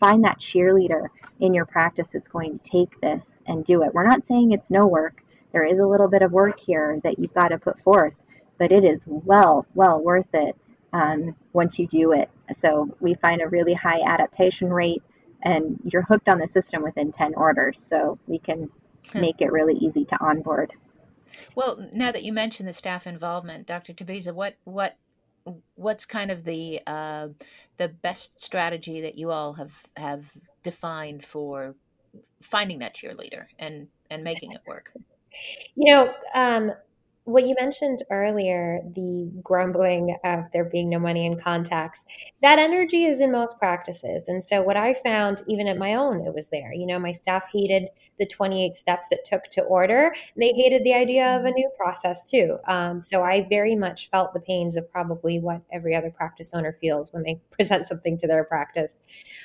find 0.00 0.24
that 0.24 0.40
cheerleader 0.40 1.06
in 1.38 1.54
your 1.54 1.64
practice 1.64 2.08
that's 2.12 2.26
going 2.26 2.58
to 2.58 2.70
take 2.70 3.00
this 3.00 3.38
and 3.46 3.64
do 3.64 3.82
it. 3.84 3.94
We're 3.94 4.08
not 4.08 4.26
saying 4.26 4.50
it's 4.50 4.68
no 4.68 4.88
work. 4.88 5.22
There 5.52 5.64
is 5.64 5.78
a 5.78 5.86
little 5.86 6.08
bit 6.08 6.22
of 6.22 6.32
work 6.32 6.58
here 6.58 6.98
that 7.04 7.20
you've 7.20 7.34
got 7.34 7.48
to 7.48 7.58
put 7.58 7.80
forth, 7.82 8.14
but 8.58 8.72
it 8.72 8.82
is 8.82 9.04
well, 9.06 9.64
well 9.74 10.00
worth 10.00 10.34
it 10.34 10.56
um, 10.92 11.36
once 11.52 11.78
you 11.78 11.86
do 11.86 12.12
it. 12.12 12.30
So 12.60 12.92
we 12.98 13.14
find 13.14 13.40
a 13.40 13.48
really 13.48 13.74
high 13.74 14.00
adaptation 14.04 14.72
rate 14.72 15.04
and 15.42 15.78
you're 15.84 16.02
hooked 16.02 16.28
on 16.28 16.40
the 16.40 16.48
system 16.48 16.82
within 16.82 17.12
10 17.12 17.34
orders. 17.34 17.80
So 17.80 18.18
we 18.26 18.40
can 18.40 18.68
hmm. 19.12 19.20
make 19.20 19.40
it 19.40 19.52
really 19.52 19.74
easy 19.74 20.04
to 20.06 20.20
onboard. 20.20 20.72
Well, 21.54 21.88
now 21.92 22.10
that 22.10 22.24
you 22.24 22.32
mentioned 22.32 22.68
the 22.68 22.72
staff 22.72 23.06
involvement, 23.06 23.68
Dr. 23.68 23.92
Tabiza, 23.92 24.34
what 24.34 24.56
what 24.64 24.96
what's 25.74 26.04
kind 26.04 26.30
of 26.30 26.44
the 26.44 26.80
uh, 26.86 27.28
the 27.76 27.88
best 27.88 28.42
strategy 28.42 29.00
that 29.00 29.16
you 29.18 29.30
all 29.30 29.54
have 29.54 29.86
have 29.96 30.32
defined 30.62 31.24
for 31.24 31.74
finding 32.42 32.78
that 32.80 32.94
cheerleader 32.94 33.46
and 33.58 33.88
and 34.10 34.24
making 34.24 34.52
it 34.52 34.60
work? 34.66 34.92
You 35.76 35.94
know, 35.94 36.14
um, 36.34 36.72
what 37.30 37.46
you 37.46 37.54
mentioned 37.58 38.02
earlier, 38.10 38.80
the 38.94 39.30
grumbling 39.42 40.16
of 40.24 40.44
there 40.52 40.64
being 40.64 40.88
no 40.88 40.98
money 40.98 41.24
in 41.24 41.38
contacts, 41.38 42.04
that 42.42 42.58
energy 42.58 43.04
is 43.04 43.20
in 43.20 43.30
most 43.30 43.58
practices. 43.58 44.28
And 44.28 44.42
so, 44.42 44.62
what 44.62 44.76
I 44.76 44.94
found, 44.94 45.42
even 45.46 45.68
at 45.68 45.78
my 45.78 45.94
own, 45.94 46.26
it 46.26 46.34
was 46.34 46.48
there. 46.48 46.72
You 46.72 46.86
know, 46.86 46.98
my 46.98 47.12
staff 47.12 47.48
hated 47.52 47.88
the 48.18 48.26
28 48.26 48.74
steps 48.74 49.08
it 49.10 49.20
took 49.24 49.44
to 49.52 49.62
order, 49.62 50.08
and 50.08 50.42
they 50.42 50.52
hated 50.52 50.82
the 50.82 50.94
idea 50.94 51.36
of 51.36 51.44
a 51.44 51.52
new 51.52 51.70
process 51.76 52.28
too. 52.28 52.58
Um, 52.66 53.00
so, 53.00 53.22
I 53.22 53.46
very 53.48 53.76
much 53.76 54.10
felt 54.10 54.34
the 54.34 54.40
pains 54.40 54.76
of 54.76 54.90
probably 54.90 55.38
what 55.38 55.62
every 55.72 55.94
other 55.94 56.10
practice 56.10 56.52
owner 56.52 56.76
feels 56.80 57.12
when 57.12 57.22
they 57.22 57.40
present 57.50 57.86
something 57.86 58.18
to 58.18 58.26
their 58.26 58.44
practice. 58.44 58.96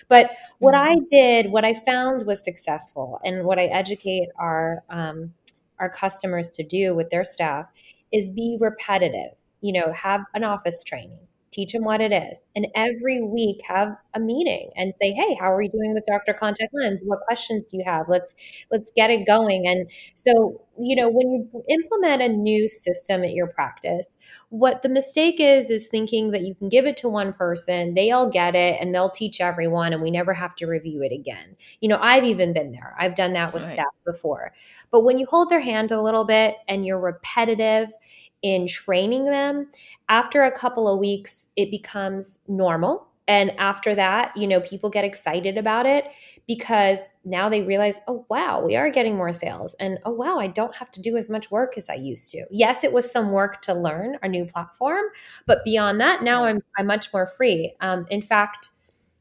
But 0.10 0.32
what 0.60 0.74
mm-hmm. 0.74 0.92
I 0.92 1.06
did, 1.12 1.52
what 1.52 1.66
I 1.66 1.74
found 1.74 2.24
was 2.26 2.44
successful, 2.44 3.20
and 3.24 3.46
what 3.46 3.60
I 3.60 3.66
educate 3.66 4.30
our 4.40 4.84
um, 4.90 5.34
our 5.80 5.90
customers 5.90 6.50
to 6.52 6.64
do 6.64 6.96
with 6.96 7.10
their 7.10 7.24
staff 7.24 7.68
is 8.12 8.30
be 8.30 8.58
repetitive. 8.60 9.32
You 9.62 9.74
know, 9.74 9.94
have 9.94 10.22
an 10.34 10.44
office 10.44 10.84
training, 10.84 11.28
teach 11.52 11.74
them 11.74 11.84
what 11.84 12.02
it 12.02 12.14
is, 12.14 12.40
and 12.56 12.68
every 12.76 13.22
week 13.22 13.62
have 13.68 13.96
a 14.14 14.20
meeting 14.20 14.70
and 14.76 14.94
say, 15.02 15.12
"Hey, 15.12 15.36
how 15.40 15.52
are 15.52 15.58
we 15.58 15.68
doing 15.70 15.94
with 15.94 16.06
Dr. 16.06 16.34
Contact 16.34 16.74
Lens? 16.74 17.02
What 17.04 17.22
questions 17.28 17.68
do 17.68 17.78
you 17.78 17.84
have? 17.86 18.08
Let's 18.10 18.36
let's 18.72 18.92
get 18.96 19.10
it 19.10 19.26
going." 19.26 19.68
And 19.68 19.90
so, 20.16 20.62
you 20.80 20.96
know, 20.96 21.10
when 21.10 21.32
you 21.32 21.64
implement 21.70 22.22
a 22.22 22.28
new 22.28 22.68
system 22.68 23.24
at 23.24 23.32
your 23.34 23.48
practice, 23.48 24.08
what 24.50 24.82
the 24.82 24.90
mistake 24.90 25.40
is 25.40 25.70
is 25.70 25.88
thinking 25.88 26.32
that 26.32 26.42
you 26.42 26.56
can 26.56 26.70
give 26.70 26.86
it 26.86 26.98
to 26.98 27.10
one 27.10 27.34
person, 27.34 27.94
they 27.94 28.12
all 28.12 28.30
get 28.30 28.56
it, 28.56 28.78
and 28.82 28.94
they'll 28.94 29.10
teach 29.10 29.40
everyone, 29.42 29.94
and 29.94 30.02
we 30.02 30.12
never 30.12 30.34
have 30.34 30.56
to 30.56 30.66
review 30.66 31.02
it 31.02 31.12
again. 31.12 31.56
You 31.82 31.90
know, 31.90 32.00
I've 32.02 32.24
even 32.24 32.54
been 32.54 32.72
there. 32.72 32.96
I've 33.00 33.16
done 33.16 33.34
that 33.34 33.54
with 33.54 33.64
right. 33.64 33.72
staff 33.72 33.94
before. 34.06 34.54
But 34.92 35.04
when 35.04 35.18
you 35.18 35.26
hold 35.26 35.50
their 35.50 35.62
hand 35.62 35.92
a 35.92 36.02
little 36.02 36.26
bit 36.26 36.56
and 36.68 36.86
you're 36.86 37.00
repetitive 37.00 37.94
in 38.42 38.68
training 38.68 39.26
them, 39.26 39.70
after 40.10 40.44
a 40.44 40.52
couple 40.52 40.88
of 40.88 41.00
weeks, 41.00 41.48
it 41.56 41.72
becomes 41.72 42.40
normal 42.48 43.08
and 43.28 43.52
after 43.58 43.96
that, 43.96 44.36
you 44.38 44.48
know, 44.48 44.60
people 44.60 44.90
get 44.90 45.04
excited 45.04 45.58
about 45.58 45.86
it 45.86 46.06
because 46.48 47.00
now 47.24 47.50
they 47.50 47.64
realize, 47.64 48.00
oh, 48.08 48.26
wow, 48.30 48.64
we 48.64 48.76
are 48.76 48.90
getting 48.92 49.18
more 49.18 49.34
sales. 49.34 49.74
And 49.80 49.98
oh, 50.06 50.12
wow, 50.12 50.38
I 50.38 50.48
don't 50.48 50.76
have 50.76 50.92
to 50.92 51.02
do 51.02 51.18
as 51.18 51.30
much 51.30 51.50
work 51.50 51.78
as 51.78 51.90
I 51.90 51.96
used 51.96 52.30
to. 52.32 52.46
Yes, 52.52 52.84
it 52.84 52.94
was 52.94 53.12
some 53.12 53.32
work 53.32 53.62
to 53.64 53.74
learn 53.74 54.18
our 54.22 54.30
new 54.30 54.46
platform, 54.46 55.06
but 55.48 55.64
beyond 55.64 56.00
that, 56.02 56.24
now 56.24 56.46
I'm, 56.46 56.62
I'm 56.78 56.86
much 56.86 57.12
more 57.12 57.26
free. 57.26 57.76
Um, 57.82 58.06
in 58.12 58.22
fact, 58.22 58.70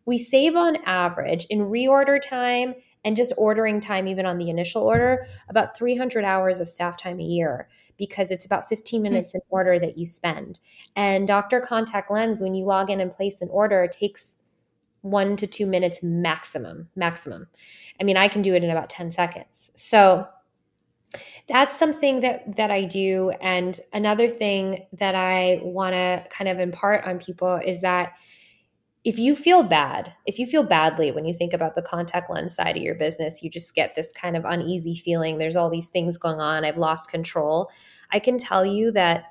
we 0.04 0.18
save 0.18 0.54
on 0.54 0.76
average 0.84 1.46
in 1.48 1.60
reorder 1.60 2.20
time 2.20 2.74
and 3.04 3.16
just 3.16 3.32
ordering 3.36 3.80
time, 3.80 4.08
even 4.08 4.26
on 4.26 4.38
the 4.38 4.50
initial 4.50 4.82
order, 4.82 5.26
about 5.48 5.76
300 5.76 6.24
hours 6.24 6.60
of 6.60 6.68
staff 6.68 6.96
time 6.96 7.20
a 7.20 7.24
year 7.24 7.68
because 7.98 8.30
it's 8.30 8.46
about 8.46 8.68
15 8.68 8.98
hmm. 8.98 9.02
minutes 9.02 9.32
mm-hmm. 9.32 9.38
in 9.38 9.42
order 9.50 9.78
that 9.78 9.98
you 9.98 10.06
spend. 10.06 10.60
And 10.96 11.28
Dr. 11.28 11.60
Contact 11.60 12.10
Lens, 12.10 12.40
when 12.40 12.54
you 12.54 12.64
log 12.64 12.90
in 12.90 13.00
and 13.00 13.10
place 13.10 13.42
an 13.42 13.48
order, 13.50 13.84
it 13.84 13.92
takes 13.92 14.38
one 15.02 15.36
to 15.36 15.46
two 15.46 15.66
minutes 15.66 16.02
maximum. 16.02 16.88
Maximum. 16.96 17.46
I 18.00 18.04
mean, 18.04 18.16
I 18.16 18.26
can 18.26 18.42
do 18.42 18.54
it 18.54 18.64
in 18.64 18.70
about 18.70 18.88
10 18.88 19.10
seconds. 19.10 19.70
So 19.74 20.26
that's 21.46 21.76
something 21.76 22.20
that 22.20 22.56
that 22.56 22.70
I 22.70 22.84
do. 22.84 23.32
And 23.40 23.78
another 23.92 24.28
thing 24.28 24.86
that 24.94 25.14
I 25.14 25.60
want 25.62 25.92
to 25.92 26.24
kind 26.30 26.48
of 26.48 26.58
impart 26.58 27.04
on 27.04 27.18
people 27.18 27.60
is 27.64 27.80
that 27.82 28.14
if 29.04 29.18
you 29.18 29.36
feel 29.36 29.62
bad, 29.62 30.14
if 30.24 30.38
you 30.38 30.46
feel 30.46 30.62
badly 30.62 31.12
when 31.12 31.26
you 31.26 31.34
think 31.34 31.52
about 31.52 31.74
the 31.74 31.82
contact 31.82 32.30
lens 32.30 32.54
side 32.54 32.76
of 32.76 32.82
your 32.82 32.94
business, 32.94 33.42
you 33.42 33.50
just 33.50 33.74
get 33.74 33.94
this 33.94 34.10
kind 34.12 34.34
of 34.34 34.46
uneasy 34.46 34.96
feeling. 34.96 35.36
There's 35.36 35.56
all 35.56 35.70
these 35.70 35.88
things 35.88 36.16
going 36.16 36.40
on. 36.40 36.64
I've 36.64 36.78
lost 36.78 37.10
control. 37.10 37.70
I 38.10 38.18
can 38.18 38.38
tell 38.38 38.64
you 38.64 38.90
that 38.92 39.24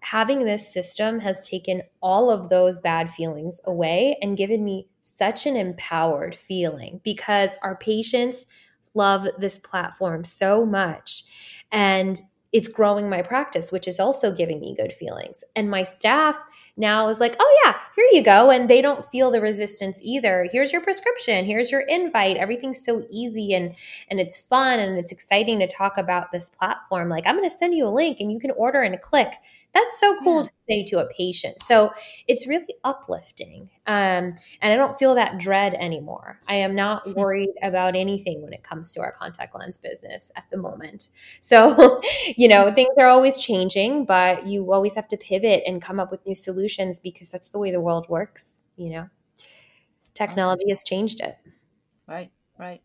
having 0.00 0.44
this 0.44 0.72
system 0.72 1.20
has 1.20 1.46
taken 1.46 1.82
all 2.00 2.30
of 2.30 2.48
those 2.48 2.80
bad 2.80 3.12
feelings 3.12 3.60
away 3.66 4.16
and 4.22 4.36
given 4.36 4.64
me 4.64 4.88
such 5.00 5.46
an 5.46 5.56
empowered 5.56 6.34
feeling 6.34 7.00
because 7.04 7.56
our 7.62 7.76
patients 7.76 8.46
love 8.94 9.28
this 9.38 9.58
platform 9.58 10.24
so 10.24 10.64
much. 10.64 11.24
And 11.70 12.20
it's 12.52 12.68
growing 12.68 13.08
my 13.08 13.22
practice, 13.22 13.72
which 13.72 13.88
is 13.88 13.98
also 13.98 14.30
giving 14.30 14.60
me 14.60 14.74
good 14.76 14.92
feelings. 14.92 15.42
And 15.56 15.70
my 15.70 15.82
staff 15.82 16.38
now 16.76 17.08
is 17.08 17.18
like, 17.18 17.34
oh, 17.40 17.60
yeah, 17.64 17.80
here 17.96 18.06
you 18.12 18.22
go. 18.22 18.50
And 18.50 18.68
they 18.68 18.82
don't 18.82 19.04
feel 19.04 19.30
the 19.30 19.40
resistance 19.40 20.00
either. 20.02 20.46
Here's 20.52 20.70
your 20.70 20.82
prescription, 20.82 21.46
here's 21.46 21.70
your 21.70 21.80
invite. 21.80 22.36
Everything's 22.36 22.84
so 22.84 23.04
easy 23.10 23.54
and, 23.54 23.74
and 24.10 24.20
it's 24.20 24.38
fun 24.38 24.78
and 24.78 24.98
it's 24.98 25.12
exciting 25.12 25.58
to 25.60 25.66
talk 25.66 25.96
about 25.96 26.30
this 26.30 26.50
platform. 26.50 27.08
Like, 27.08 27.26
I'm 27.26 27.36
going 27.36 27.48
to 27.48 27.56
send 27.56 27.74
you 27.74 27.86
a 27.86 27.88
link 27.88 28.20
and 28.20 28.30
you 28.30 28.38
can 28.38 28.50
order 28.52 28.82
in 28.82 28.92
a 28.92 28.98
click. 28.98 29.32
That's 29.74 29.98
so 29.98 30.16
cool 30.22 30.38
yeah. 30.38 30.42
to 30.42 30.50
say 30.68 30.84
to 30.84 30.98
a 31.00 31.06
patient. 31.08 31.62
So 31.62 31.92
it's 32.28 32.46
really 32.46 32.74
uplifting. 32.84 33.70
Um, 33.86 34.34
and 34.60 34.72
I 34.72 34.76
don't 34.76 34.98
feel 34.98 35.14
that 35.14 35.38
dread 35.38 35.74
anymore. 35.74 36.40
I 36.46 36.56
am 36.56 36.74
not 36.74 37.16
worried 37.16 37.54
about 37.62 37.96
anything 37.96 38.42
when 38.42 38.52
it 38.52 38.62
comes 38.62 38.92
to 38.94 39.00
our 39.00 39.12
contact 39.12 39.54
lens 39.54 39.78
business 39.78 40.30
at 40.36 40.44
the 40.50 40.58
moment. 40.58 41.08
So, 41.40 42.02
you 42.36 42.48
know, 42.48 42.72
things 42.72 42.94
are 42.98 43.08
always 43.08 43.40
changing, 43.40 44.04
but 44.04 44.46
you 44.46 44.72
always 44.72 44.94
have 44.94 45.08
to 45.08 45.16
pivot 45.16 45.62
and 45.66 45.80
come 45.80 45.98
up 45.98 46.10
with 46.10 46.26
new 46.26 46.34
solutions 46.34 47.00
because 47.00 47.30
that's 47.30 47.48
the 47.48 47.58
way 47.58 47.70
the 47.70 47.80
world 47.80 48.08
works, 48.08 48.60
you 48.76 48.90
know. 48.90 49.08
Technology 50.14 50.64
awesome. 50.64 50.70
has 50.70 50.84
changed 50.84 51.20
it. 51.20 51.38
Right, 52.06 52.30
right 52.58 52.82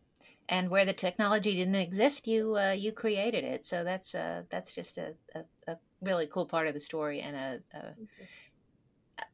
and 0.48 0.70
where 0.70 0.84
the 0.84 0.92
technology 0.92 1.54
didn't 1.54 1.74
exist, 1.74 2.26
you 2.26 2.56
uh, 2.56 2.70
you 2.70 2.90
created 2.92 3.44
it. 3.44 3.66
So 3.66 3.84
that's 3.84 4.14
uh, 4.14 4.44
that's 4.50 4.72
just 4.72 4.96
a, 4.96 5.14
a, 5.34 5.40
a, 5.70 5.76
really 6.00 6.26
cool 6.26 6.46
part 6.46 6.66
of 6.66 6.74
the 6.74 6.80
story 6.80 7.20
and 7.20 7.36
a, 7.36 7.60
a 7.76 9.24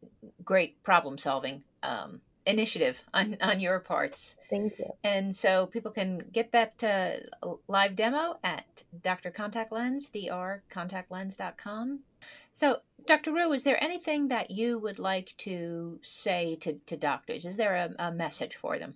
great 0.44 0.82
problem 0.82 1.18
solving 1.18 1.64
um, 1.82 2.20
initiative 2.46 3.02
on, 3.12 3.36
on 3.40 3.60
your 3.60 3.80
parts. 3.80 4.36
Thank 4.50 4.78
you. 4.78 4.92
And 5.02 5.34
so 5.34 5.66
people 5.66 5.90
can 5.90 6.24
get 6.32 6.52
that 6.52 6.82
uh, 6.82 7.48
live 7.68 7.96
demo 7.96 8.38
at 8.42 8.84
Dr. 9.02 9.30
Contact 9.30 9.72
Lens, 9.72 10.10
drcontactlens.com. 10.10 12.00
So, 12.52 12.78
Dr. 13.06 13.32
Rhue, 13.32 13.52
is 13.52 13.64
there 13.64 13.82
anything 13.82 14.28
that 14.28 14.50
you 14.50 14.78
would 14.78 14.98
like 14.98 15.34
to 15.38 15.98
say 16.02 16.56
to, 16.60 16.74
to 16.86 16.96
doctors? 16.96 17.44
Is 17.44 17.56
there 17.56 17.74
a, 17.74 17.94
a 17.98 18.12
message 18.12 18.54
for 18.54 18.78
them? 18.78 18.94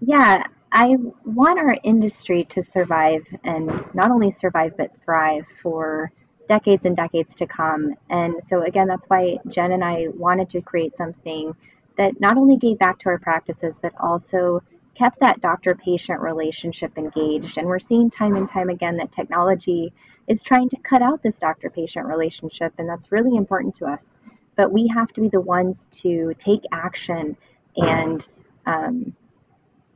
Yeah, 0.00 0.44
I 0.76 0.96
want 1.24 1.60
our 1.60 1.76
industry 1.84 2.42
to 2.50 2.60
survive 2.60 3.24
and 3.44 3.66
not 3.94 4.10
only 4.10 4.32
survive 4.32 4.76
but 4.76 4.90
thrive 5.04 5.46
for 5.62 6.10
decades 6.48 6.84
and 6.84 6.96
decades 6.96 7.36
to 7.36 7.46
come. 7.46 7.94
And 8.10 8.42
so, 8.44 8.62
again, 8.62 8.88
that's 8.88 9.06
why 9.06 9.38
Jen 9.48 9.70
and 9.70 9.84
I 9.84 10.08
wanted 10.08 10.50
to 10.50 10.60
create 10.60 10.96
something 10.96 11.54
that 11.96 12.20
not 12.20 12.36
only 12.36 12.56
gave 12.56 12.80
back 12.80 12.98
to 12.98 13.08
our 13.08 13.18
practices 13.20 13.76
but 13.80 13.92
also 14.00 14.60
kept 14.96 15.20
that 15.20 15.40
doctor 15.40 15.76
patient 15.76 16.20
relationship 16.20 16.98
engaged. 16.98 17.56
And 17.56 17.68
we're 17.68 17.78
seeing 17.78 18.10
time 18.10 18.34
and 18.34 18.48
time 18.48 18.68
again 18.68 18.96
that 18.96 19.12
technology 19.12 19.92
is 20.26 20.42
trying 20.42 20.68
to 20.70 20.76
cut 20.78 21.02
out 21.02 21.22
this 21.22 21.38
doctor 21.38 21.70
patient 21.70 22.06
relationship, 22.06 22.72
and 22.78 22.88
that's 22.88 23.12
really 23.12 23.36
important 23.36 23.76
to 23.76 23.86
us. 23.86 24.08
But 24.56 24.72
we 24.72 24.88
have 24.88 25.12
to 25.12 25.20
be 25.20 25.28
the 25.28 25.40
ones 25.40 25.86
to 26.02 26.34
take 26.38 26.62
action 26.72 27.36
and 27.76 28.26
um, 28.66 29.14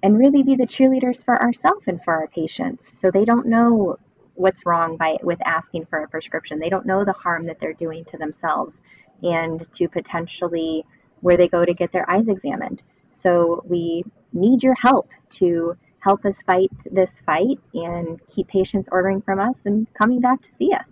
and 0.02 0.18
really 0.18 0.42
be 0.42 0.54
the 0.54 0.66
cheerleaders 0.66 1.24
for 1.24 1.40
ourselves 1.42 1.84
and 1.86 2.02
for 2.02 2.14
our 2.14 2.28
patients. 2.28 2.98
So 2.98 3.10
they 3.10 3.24
don't 3.24 3.46
know 3.46 3.98
what's 4.34 4.64
wrong 4.64 4.96
by 4.96 5.18
with 5.22 5.40
asking 5.44 5.86
for 5.86 6.02
a 6.02 6.08
prescription. 6.08 6.58
They 6.58 6.70
don't 6.70 6.86
know 6.86 7.04
the 7.04 7.12
harm 7.12 7.46
that 7.46 7.58
they're 7.58 7.72
doing 7.72 8.04
to 8.06 8.16
themselves 8.16 8.76
and 9.22 9.70
to 9.72 9.88
potentially 9.88 10.84
where 11.20 11.36
they 11.36 11.48
go 11.48 11.64
to 11.64 11.74
get 11.74 11.90
their 11.92 12.08
eyes 12.08 12.28
examined. 12.28 12.82
So 13.10 13.62
we 13.66 14.04
need 14.32 14.62
your 14.62 14.76
help 14.76 15.10
to 15.30 15.76
help 15.98 16.24
us 16.24 16.40
fight 16.42 16.70
this 16.90 17.20
fight 17.26 17.58
and 17.74 18.20
keep 18.28 18.46
patients 18.46 18.88
ordering 18.92 19.20
from 19.20 19.40
us 19.40 19.56
and 19.64 19.92
coming 19.94 20.20
back 20.20 20.40
to 20.42 20.52
see 20.52 20.72
us. 20.72 20.86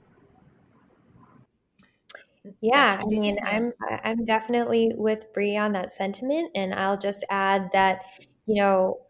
Yeah, 2.60 3.00
I 3.00 3.04
mean, 3.04 3.38
I'm 3.44 3.72
I'm 4.04 4.24
definitely 4.24 4.92
with 4.96 5.32
Bree 5.32 5.56
on 5.56 5.72
that 5.72 5.92
sentiment, 5.92 6.50
and 6.54 6.74
I'll 6.74 6.98
just 6.98 7.24
add 7.28 7.70
that 7.72 8.04
you 8.46 8.56
know, 8.62 9.00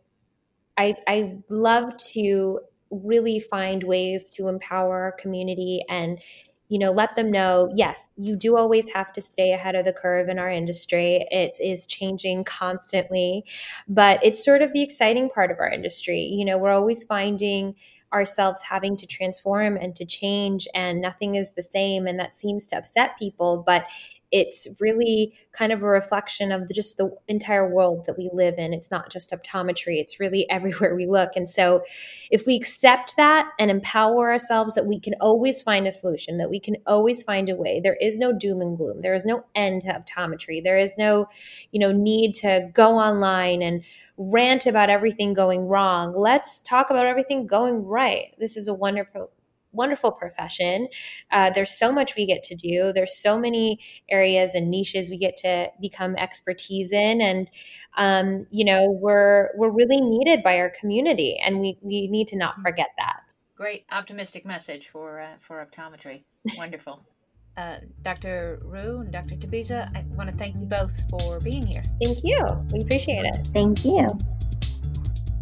I, 0.76 0.96
I 1.06 1.38
love 1.48 1.96
to 2.12 2.60
really 2.90 3.40
find 3.40 3.82
ways 3.84 4.30
to 4.32 4.48
empower 4.48 5.02
our 5.02 5.12
community 5.12 5.84
and 5.88 6.20
you 6.68 6.78
know 6.78 6.90
let 6.92 7.16
them 7.16 7.30
know 7.30 7.70
yes 7.74 8.10
you 8.16 8.36
do 8.36 8.56
always 8.56 8.88
have 8.90 9.12
to 9.12 9.20
stay 9.20 9.52
ahead 9.52 9.74
of 9.74 9.84
the 9.84 9.92
curve 9.92 10.28
in 10.28 10.38
our 10.38 10.50
industry. 10.50 11.26
It 11.30 11.58
is 11.60 11.86
changing 11.86 12.44
constantly 12.44 13.44
but 13.88 14.20
it's 14.24 14.44
sort 14.44 14.62
of 14.62 14.72
the 14.72 14.82
exciting 14.82 15.28
part 15.30 15.50
of 15.50 15.58
our 15.58 15.68
industry. 15.68 16.20
You 16.22 16.44
know 16.44 16.58
we're 16.58 16.72
always 16.72 17.04
finding 17.04 17.74
ourselves 18.12 18.62
having 18.62 18.96
to 18.96 19.06
transform 19.06 19.76
and 19.76 19.94
to 19.96 20.04
change 20.04 20.68
and 20.74 21.00
nothing 21.00 21.34
is 21.34 21.54
the 21.54 21.62
same 21.62 22.06
and 22.06 22.18
that 22.20 22.34
seems 22.34 22.66
to 22.68 22.76
upset 22.78 23.18
people 23.18 23.62
but 23.66 23.86
it's 24.32 24.68
really 24.80 25.34
kind 25.52 25.72
of 25.72 25.82
a 25.82 25.86
reflection 25.86 26.52
of 26.52 26.68
the, 26.68 26.74
just 26.74 26.96
the 26.96 27.10
entire 27.28 27.72
world 27.72 28.06
that 28.06 28.18
we 28.18 28.30
live 28.32 28.54
in. 28.58 28.72
It's 28.74 28.90
not 28.90 29.10
just 29.10 29.30
optometry, 29.30 30.00
it's 30.00 30.18
really 30.20 30.48
everywhere 30.50 30.94
we 30.94 31.06
look. 31.06 31.30
And 31.36 31.48
so, 31.48 31.82
if 32.30 32.46
we 32.46 32.56
accept 32.56 33.16
that 33.16 33.50
and 33.58 33.70
empower 33.70 34.30
ourselves 34.30 34.74
that 34.74 34.86
we 34.86 34.98
can 35.00 35.14
always 35.20 35.62
find 35.62 35.86
a 35.86 35.92
solution, 35.92 36.38
that 36.38 36.50
we 36.50 36.60
can 36.60 36.76
always 36.86 37.22
find 37.22 37.48
a 37.48 37.56
way, 37.56 37.80
there 37.80 37.96
is 38.00 38.18
no 38.18 38.32
doom 38.32 38.60
and 38.60 38.76
gloom, 38.76 39.00
there 39.00 39.14
is 39.14 39.24
no 39.24 39.44
end 39.54 39.82
to 39.82 39.88
optometry, 39.88 40.62
there 40.62 40.78
is 40.78 40.94
no, 40.98 41.26
you 41.72 41.80
know, 41.80 41.92
need 41.92 42.32
to 42.34 42.70
go 42.72 42.96
online 42.96 43.62
and 43.62 43.84
rant 44.16 44.66
about 44.66 44.90
everything 44.90 45.34
going 45.34 45.66
wrong. 45.66 46.14
Let's 46.16 46.60
talk 46.62 46.90
about 46.90 47.06
everything 47.06 47.46
going 47.46 47.84
right. 47.84 48.34
This 48.38 48.56
is 48.56 48.68
a 48.68 48.74
wonderful 48.74 49.30
wonderful 49.76 50.12
profession. 50.12 50.88
Uh, 51.30 51.50
there's 51.50 51.70
so 51.70 51.92
much 51.92 52.16
we 52.16 52.26
get 52.26 52.42
to 52.44 52.54
do. 52.54 52.92
There's 52.94 53.16
so 53.16 53.38
many 53.38 53.78
areas 54.10 54.54
and 54.54 54.70
niches 54.70 55.10
we 55.10 55.18
get 55.18 55.36
to 55.38 55.68
become 55.80 56.16
expertise 56.16 56.92
in, 56.92 57.20
and 57.20 57.50
um, 57.96 58.46
you 58.50 58.64
know 58.64 58.90
we're 58.90 59.50
we're 59.56 59.70
really 59.70 60.00
needed 60.00 60.42
by 60.42 60.58
our 60.58 60.70
community, 60.70 61.38
and 61.44 61.60
we 61.60 61.78
we 61.82 62.08
need 62.08 62.28
to 62.28 62.36
not 62.36 62.54
mm-hmm. 62.54 62.62
forget 62.62 62.88
that. 62.98 63.20
Great 63.56 63.84
optimistic 63.90 64.44
message 64.44 64.88
for 64.88 65.20
uh, 65.20 65.36
for 65.40 65.64
optometry. 65.64 66.22
Wonderful. 66.56 67.02
Uh, 67.56 67.78
Dr. 68.02 68.60
Rhue 68.64 69.00
and 69.00 69.10
Dr. 69.10 69.34
Tabiza, 69.34 69.90
I 69.96 70.04
want 70.14 70.30
to 70.30 70.36
thank 70.36 70.56
you 70.56 70.66
both 70.66 71.08
for 71.08 71.40
being 71.40 71.66
here. 71.66 71.80
Thank 72.04 72.18
you. 72.22 72.44
We 72.70 72.82
appreciate 72.82 73.24
it. 73.24 73.46
Thank 73.54 73.82
you. 73.82 74.18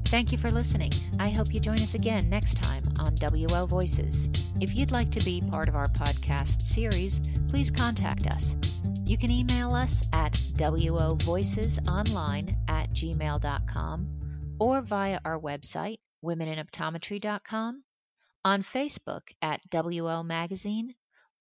Thank 0.07 0.33
you 0.33 0.39
for 0.39 0.51
listening. 0.51 0.93
I 1.19 1.31
hope 1.31 1.53
you 1.53 1.61
join 1.61 1.81
us 1.81 1.95
again 1.95 2.29
next 2.29 2.63
time 2.63 2.85
on 2.99 3.17
WO 3.17 3.67
Voices. 3.67 4.29
If 4.61 4.77
you'd 4.77 4.93
like 4.93 5.11
to 5.13 5.25
be 5.25 5.41
part 5.41 5.69
of 5.69 5.77
our 5.77 5.89
podcast 5.89 6.63
series, 6.63 7.21
please 7.49 7.71
contact 7.71 8.27
us. 8.27 8.55
You 9.05 9.17
can 9.19 9.31
email 9.31 9.75
us 9.75 10.03
at 10.13 10.33
wovoicesonline 10.33 12.57
at 12.69 12.91
gmail.com 12.91 14.57
or 14.61 14.83
via 14.83 15.21
our 15.25 15.39
website, 15.39 15.99
womeninoptometry.com, 16.25 17.83
on 18.45 18.63
Facebook 18.63 19.23
at 19.43 19.61
WO 19.73 20.23
Magazine, 20.23 20.95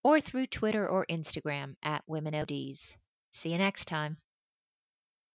or 0.03 0.19
through 0.19 0.47
Twitter 0.47 0.87
or 0.87 1.05
Instagram 1.09 1.75
at 1.83 2.03
WomenODs. 2.09 2.93
See 3.31 3.51
you 3.51 3.57
next 3.57 3.85
time. 3.85 4.17